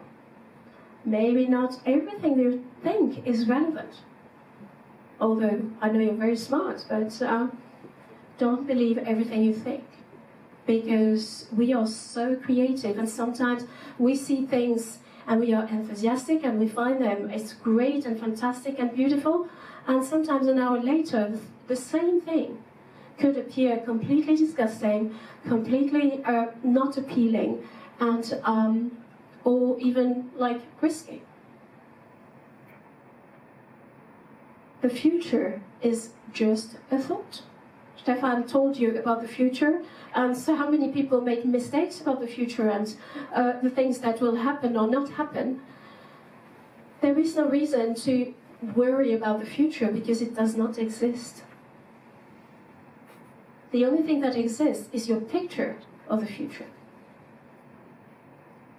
Maybe 1.06 1.48
not 1.48 1.80
everything 1.86 2.40
you 2.40 2.66
think 2.84 3.26
is 3.26 3.48
relevant. 3.48 4.02
Although 5.20 5.70
I 5.82 5.90
know 5.90 6.00
you're 6.00 6.14
very 6.14 6.38
smart, 6.38 6.86
but 6.90 7.22
uh, 7.22 7.48
don't 8.38 8.66
believe 8.68 8.98
everything 8.98 9.44
you 9.44 9.54
think 9.54 9.84
because 10.66 11.48
we 11.56 11.74
are 11.74 11.88
so 11.88 12.36
creative 12.36 12.98
and 12.98 13.10
sometimes 13.10 13.66
we 13.98 14.16
see 14.16 14.46
things 14.46 15.00
and 15.28 15.40
we 15.40 15.54
are 15.54 15.68
enthusiastic 15.68 16.44
and 16.44 16.60
we 16.60 16.68
find 16.68 17.02
them 17.02 17.30
it's 17.30 17.54
great 17.54 18.06
and 18.06 18.20
fantastic 18.20 18.80
and 18.80 18.96
beautiful 18.96 19.48
and 19.88 20.04
sometimes 20.04 20.48
an 20.48 20.60
hour 20.60 20.80
later 20.80 21.38
the 21.68 21.76
same 21.76 22.22
thing 22.22 22.58
could 23.18 23.38
appear 23.38 23.78
completely 23.80 24.36
disgusting 24.36 25.14
completely 25.48 26.24
uh, 26.26 26.48
not 26.64 26.98
appealing 26.98 27.68
and 28.00 28.40
um, 28.44 28.92
or 29.44 29.80
even 29.80 30.30
like 30.36 30.62
risky 30.82 31.22
the 34.82 34.90
future 34.90 35.62
is 35.82 36.10
just 36.34 36.78
a 36.92 36.98
thought 36.98 37.44
Stefan 38.02 38.48
told 38.48 38.78
you 38.78 38.98
about 38.98 39.22
the 39.22 39.28
future, 39.28 39.84
and 40.16 40.36
so 40.36 40.56
how 40.56 40.68
many 40.70 40.90
people 40.90 41.22
make 41.22 41.46
mistakes 41.46 42.02
about 42.02 42.20
the 42.20 42.28
future 42.28 42.68
and 42.68 42.96
uh, 43.34 43.54
the 43.62 43.70
things 43.70 44.00
that 44.00 44.20
will 44.20 44.38
happen 44.38 44.76
or 44.76 44.88
not 44.88 45.12
happen. 45.12 45.62
There 47.02 47.18
is 47.20 47.36
no 47.36 47.48
reason 47.48 47.94
to 48.06 48.34
worry 48.76 49.14
about 49.14 49.40
the 49.40 49.46
future 49.46 49.92
because 49.92 50.22
it 50.22 50.36
does 50.36 50.56
not 50.56 50.80
exist. 50.80 51.44
The 53.72 53.86
only 53.86 54.02
thing 54.02 54.22
that 54.22 54.36
exists 54.36 54.90
is 54.92 55.08
your 55.08 55.22
picture 55.22 55.78
of 56.10 56.22
the 56.22 56.26
future. 56.26 56.66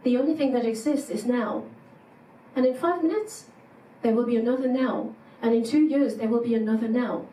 The 0.02 0.16
only 0.16 0.34
thing 0.34 0.52
that 0.52 0.64
exists 0.64 1.10
is 1.10 1.24
now. 1.24 1.64
And 2.56 2.66
in 2.66 2.74
five 2.74 3.02
minutes, 3.02 3.46
there 4.02 4.14
will 4.14 4.26
be 4.26 4.36
another 4.36 4.68
now. 4.68 5.14
And 5.40 5.54
in 5.54 5.64
two 5.64 5.82
years, 5.82 6.16
there 6.16 6.28
will 6.28 6.42
be 6.42 6.54
another 6.54 6.88
now. 6.88 7.26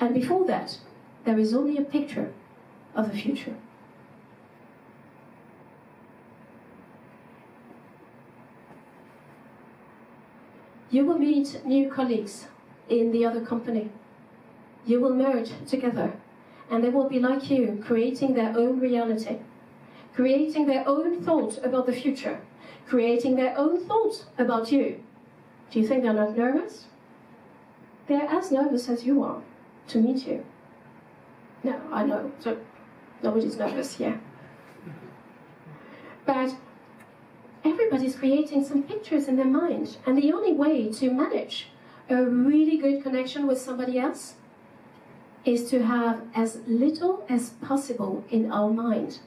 And 0.00 0.14
before 0.14 0.46
that, 0.46 0.78
there 1.24 1.38
is 1.38 1.54
only 1.54 1.76
a 1.76 1.82
picture 1.82 2.32
of 2.94 3.10
the 3.10 3.18
future. 3.18 3.56
You 10.90 11.04
will 11.04 11.18
meet 11.18 11.64
new 11.64 11.90
colleagues 11.90 12.46
in 12.88 13.12
the 13.12 13.24
other 13.26 13.44
company. 13.44 13.90
You 14.86 15.00
will 15.00 15.14
merge 15.14 15.50
together, 15.66 16.12
and 16.70 16.82
they 16.82 16.90
will 16.90 17.08
be 17.08 17.18
like 17.18 17.50
you, 17.50 17.82
creating 17.84 18.34
their 18.34 18.56
own 18.56 18.78
reality, 18.78 19.38
creating 20.16 20.64
their 20.66 20.82
own 20.88 21.22
thought 21.22 21.58
about 21.62 21.84
the 21.84 21.92
future, 21.92 22.40
creating 22.88 23.36
their 23.36 23.56
own 23.58 23.86
thoughts 23.86 24.24
about 24.38 24.72
you. 24.72 24.98
Do 25.70 25.78
you 25.78 25.86
think 25.86 26.02
they're 26.02 26.14
not 26.14 26.36
nervous? 26.36 26.86
They're 28.08 28.30
as 28.30 28.50
nervous 28.50 28.88
as 28.88 29.04
you 29.04 29.22
are 29.22 29.42
to 29.88 29.98
meet 29.98 30.26
you. 30.26 30.42
No, 31.62 31.78
I 31.92 32.04
know. 32.04 32.32
So 32.40 32.56
nobody's 33.22 33.58
nervous 33.58 33.96
here. 33.96 34.18
But 36.24 36.54
everybody's 37.62 38.16
creating 38.16 38.64
some 38.64 38.84
pictures 38.84 39.28
in 39.28 39.36
their 39.36 39.44
mind, 39.44 39.98
and 40.06 40.16
the 40.16 40.32
only 40.32 40.54
way 40.54 40.90
to 40.94 41.10
manage 41.10 41.68
a 42.08 42.24
really 42.24 42.78
good 42.78 43.02
connection 43.02 43.46
with 43.46 43.60
somebody 43.60 43.98
else 43.98 44.36
is 45.44 45.68
to 45.70 45.84
have 45.84 46.22
as 46.34 46.60
little 46.66 47.26
as 47.28 47.50
possible 47.50 48.24
in 48.30 48.50
our 48.50 48.70
mind. 48.70 49.18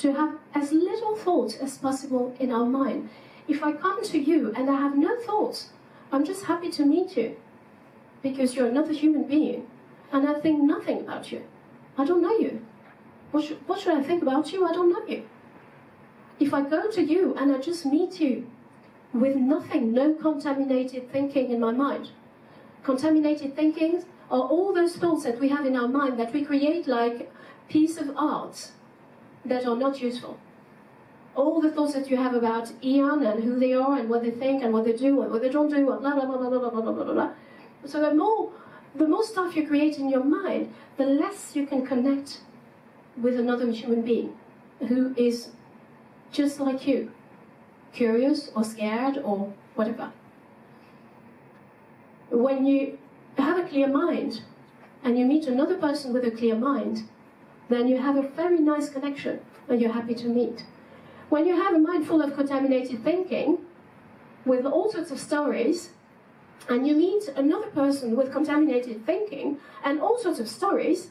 To 0.00 0.14
have 0.14 0.38
as 0.54 0.72
little 0.72 1.14
thought 1.14 1.58
as 1.60 1.76
possible 1.76 2.34
in 2.40 2.50
our 2.50 2.64
mind. 2.64 3.10
If 3.46 3.62
I 3.62 3.72
come 3.72 4.02
to 4.04 4.18
you 4.18 4.50
and 4.56 4.70
I 4.70 4.76
have 4.76 4.96
no 4.96 5.20
thoughts, 5.20 5.70
I'm 6.10 6.24
just 6.24 6.44
happy 6.44 6.70
to 6.70 6.86
meet 6.86 7.18
you 7.18 7.36
because 8.22 8.54
you're 8.54 8.68
another 8.68 8.94
human 8.94 9.24
being 9.24 9.66
and 10.10 10.26
I 10.26 10.40
think 10.40 10.62
nothing 10.62 11.00
about 11.00 11.30
you. 11.30 11.44
I 11.98 12.06
don't 12.06 12.22
know 12.22 12.38
you. 12.38 12.64
What 13.30 13.44
should, 13.44 13.58
what 13.68 13.80
should 13.80 13.94
I 13.94 14.02
think 14.02 14.22
about 14.22 14.52
you? 14.54 14.66
I 14.66 14.72
don't 14.72 14.88
know 14.88 15.06
you. 15.06 15.24
If 16.38 16.54
I 16.54 16.62
go 16.62 16.90
to 16.90 17.02
you 17.02 17.34
and 17.34 17.52
I 17.52 17.58
just 17.58 17.84
meet 17.84 18.20
you 18.20 18.50
with 19.12 19.36
nothing, 19.36 19.92
no 19.92 20.14
contaminated 20.14 21.12
thinking 21.12 21.50
in 21.50 21.60
my 21.60 21.72
mind, 21.72 22.08
contaminated 22.84 23.54
thinkings 23.54 24.04
are 24.30 24.40
all 24.40 24.72
those 24.72 24.96
thoughts 24.96 25.24
that 25.24 25.38
we 25.38 25.50
have 25.50 25.66
in 25.66 25.76
our 25.76 25.88
mind 25.88 26.18
that 26.18 26.32
we 26.32 26.42
create 26.42 26.86
like 26.86 27.30
piece 27.68 27.98
of 27.98 28.16
art 28.16 28.70
that 29.44 29.66
are 29.66 29.76
not 29.76 30.00
useful. 30.00 30.38
All 31.34 31.60
the 31.60 31.70
thoughts 31.70 31.94
that 31.94 32.10
you 32.10 32.16
have 32.16 32.34
about 32.34 32.72
E.ON 32.82 33.24
and 33.24 33.42
who 33.44 33.58
they 33.58 33.72
are 33.72 33.98
and 33.98 34.08
what 34.08 34.22
they 34.22 34.30
think 34.30 34.62
and 34.62 34.72
what 34.72 34.84
they 34.84 34.92
do 34.92 35.22
and 35.22 35.32
what 35.32 35.42
they 35.42 35.48
don't 35.48 35.68
do 35.68 35.76
and 35.76 35.86
blah 35.86 36.14
blah 36.14 36.26
blah 36.26 36.36
blah 36.36 36.50
blah 36.50 36.70
blah 36.70 36.80
blah 36.80 36.92
blah 36.92 37.12
blah. 37.12 37.30
So 37.86 38.00
the 38.00 38.14
more 38.14 38.52
the 38.94 39.06
more 39.06 39.22
stuff 39.22 39.56
you 39.56 39.66
create 39.66 39.98
in 39.98 40.08
your 40.10 40.24
mind, 40.24 40.74
the 40.96 41.06
less 41.06 41.54
you 41.54 41.66
can 41.66 41.86
connect 41.86 42.40
with 43.16 43.38
another 43.38 43.70
human 43.70 44.02
being 44.02 44.36
who 44.88 45.14
is 45.16 45.50
just 46.32 46.58
like 46.60 46.86
you, 46.86 47.12
curious 47.92 48.50
or 48.54 48.64
scared 48.64 49.18
or 49.18 49.52
whatever. 49.74 50.12
When 52.30 52.66
you 52.66 52.98
have 53.36 53.58
a 53.58 53.68
clear 53.68 53.88
mind 53.88 54.42
and 55.02 55.18
you 55.18 55.24
meet 55.24 55.46
another 55.46 55.76
person 55.76 56.12
with 56.12 56.24
a 56.24 56.30
clear 56.30 56.56
mind, 56.56 57.08
then 57.70 57.88
you 57.88 57.98
have 57.98 58.16
a 58.16 58.22
very 58.22 58.58
nice 58.58 58.90
connection 58.90 59.40
and 59.68 59.80
you're 59.80 59.92
happy 59.92 60.14
to 60.16 60.26
meet. 60.26 60.64
When 61.28 61.46
you 61.46 61.56
have 61.56 61.74
a 61.74 61.78
mind 61.78 62.06
full 62.06 62.20
of 62.20 62.34
contaminated 62.34 63.02
thinking, 63.04 63.58
with 64.44 64.66
all 64.66 64.90
sorts 64.90 65.10
of 65.10 65.20
stories, 65.20 65.90
and 66.68 66.86
you 66.86 66.94
meet 66.94 67.28
another 67.36 67.68
person 67.68 68.16
with 68.16 68.32
contaminated 68.32 69.06
thinking 69.06 69.58
and 69.84 70.00
all 70.00 70.18
sorts 70.18 70.40
of 70.40 70.48
stories, 70.48 71.10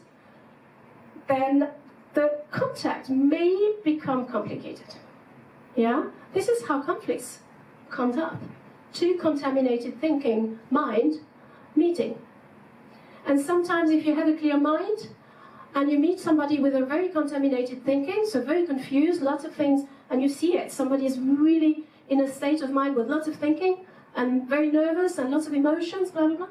then 1.28 1.70
the 2.14 2.42
contact 2.52 3.10
may 3.10 3.76
become 3.84 4.26
complicated. 4.26 4.96
Yeah? 5.76 6.06
This 6.34 6.50
is 6.50 6.68
how 6.68 6.82
conflicts 6.82 7.40
comes 7.90 8.18
up. 8.18 8.42
Two 8.94 9.16
contaminated 9.16 10.00
thinking 10.02 10.60
mind 10.70 11.22
meeting. 11.76 12.20
And 13.26 13.40
sometimes 13.40 13.92
if 13.92 14.06
you 14.06 14.16
have 14.16 14.28
a 14.28 14.34
clear 14.34 14.58
mind 14.58 15.10
and 15.76 15.92
you 15.92 16.00
meet 16.00 16.20
somebody 16.20 16.60
with 16.60 16.76
a 16.76 16.86
very 16.86 17.10
contaminated 17.10 17.86
thinking, 17.86 18.26
so 18.26 18.42
very 18.42 18.66
confused, 18.66 19.22
lots 19.22 19.44
of 19.44 19.54
things, 19.54 19.88
and 20.10 20.22
you 20.22 20.30
see 20.30 20.58
it, 20.58 20.72
somebody 20.72 21.06
is 21.06 21.20
really 21.20 21.84
in 22.10 22.22
a 22.22 22.32
state 22.32 22.62
of 22.62 22.72
mind 22.72 22.96
with 22.96 23.08
lots 23.08 23.28
of 23.28 23.36
thinking, 23.36 23.86
and 24.16 24.48
very 24.48 24.72
nervous 24.72 25.18
and 25.18 25.30
lots 25.30 25.48
of 25.48 25.54
emotions, 25.54 26.12
blah, 26.12 26.28
blah, 26.28 26.38
blah. 26.38 26.48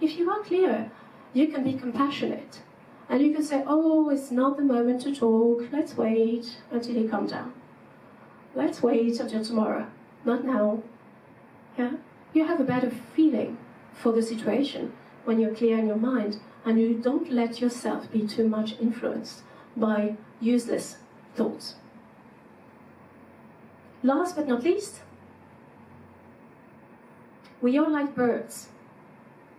If 0.00 0.16
you 0.16 0.30
are 0.30 0.40
clear, 0.40 0.90
you 1.32 1.48
can 1.48 1.64
be 1.64 1.74
compassionate. 1.74 2.60
And 3.08 3.20
you 3.20 3.34
can 3.34 3.42
say, 3.42 3.62
oh, 3.66 4.08
it's 4.08 4.30
not 4.30 4.56
the 4.56 4.62
moment 4.62 5.02
to 5.02 5.14
talk. 5.14 5.64
Let's 5.72 5.96
wait 5.96 6.56
until 6.70 6.94
he 6.94 7.08
comes 7.08 7.32
down. 7.32 7.52
Let's 8.54 8.82
wait 8.82 9.20
until 9.20 9.44
tomorrow. 9.44 9.88
Not 10.24 10.44
now. 10.44 10.82
Yeah? 11.76 11.92
You 12.32 12.46
have 12.46 12.60
a 12.60 12.64
better 12.64 12.90
feeling 13.14 13.58
for 13.92 14.12
the 14.12 14.22
situation 14.22 14.92
when 15.24 15.38
you're 15.38 15.54
clear 15.54 15.78
in 15.78 15.86
your 15.86 15.96
mind 15.96 16.38
and 16.64 16.80
you 16.80 16.94
don't 16.94 17.30
let 17.30 17.60
yourself 17.60 18.10
be 18.10 18.26
too 18.26 18.48
much 18.48 18.78
influenced 18.80 19.42
by 19.76 20.16
useless 20.40 20.96
thoughts. 21.34 21.74
Last 24.02 24.36
but 24.36 24.48
not 24.48 24.62
least, 24.62 25.00
we 27.60 27.78
are 27.78 27.88
like 27.88 28.14
birds. 28.14 28.68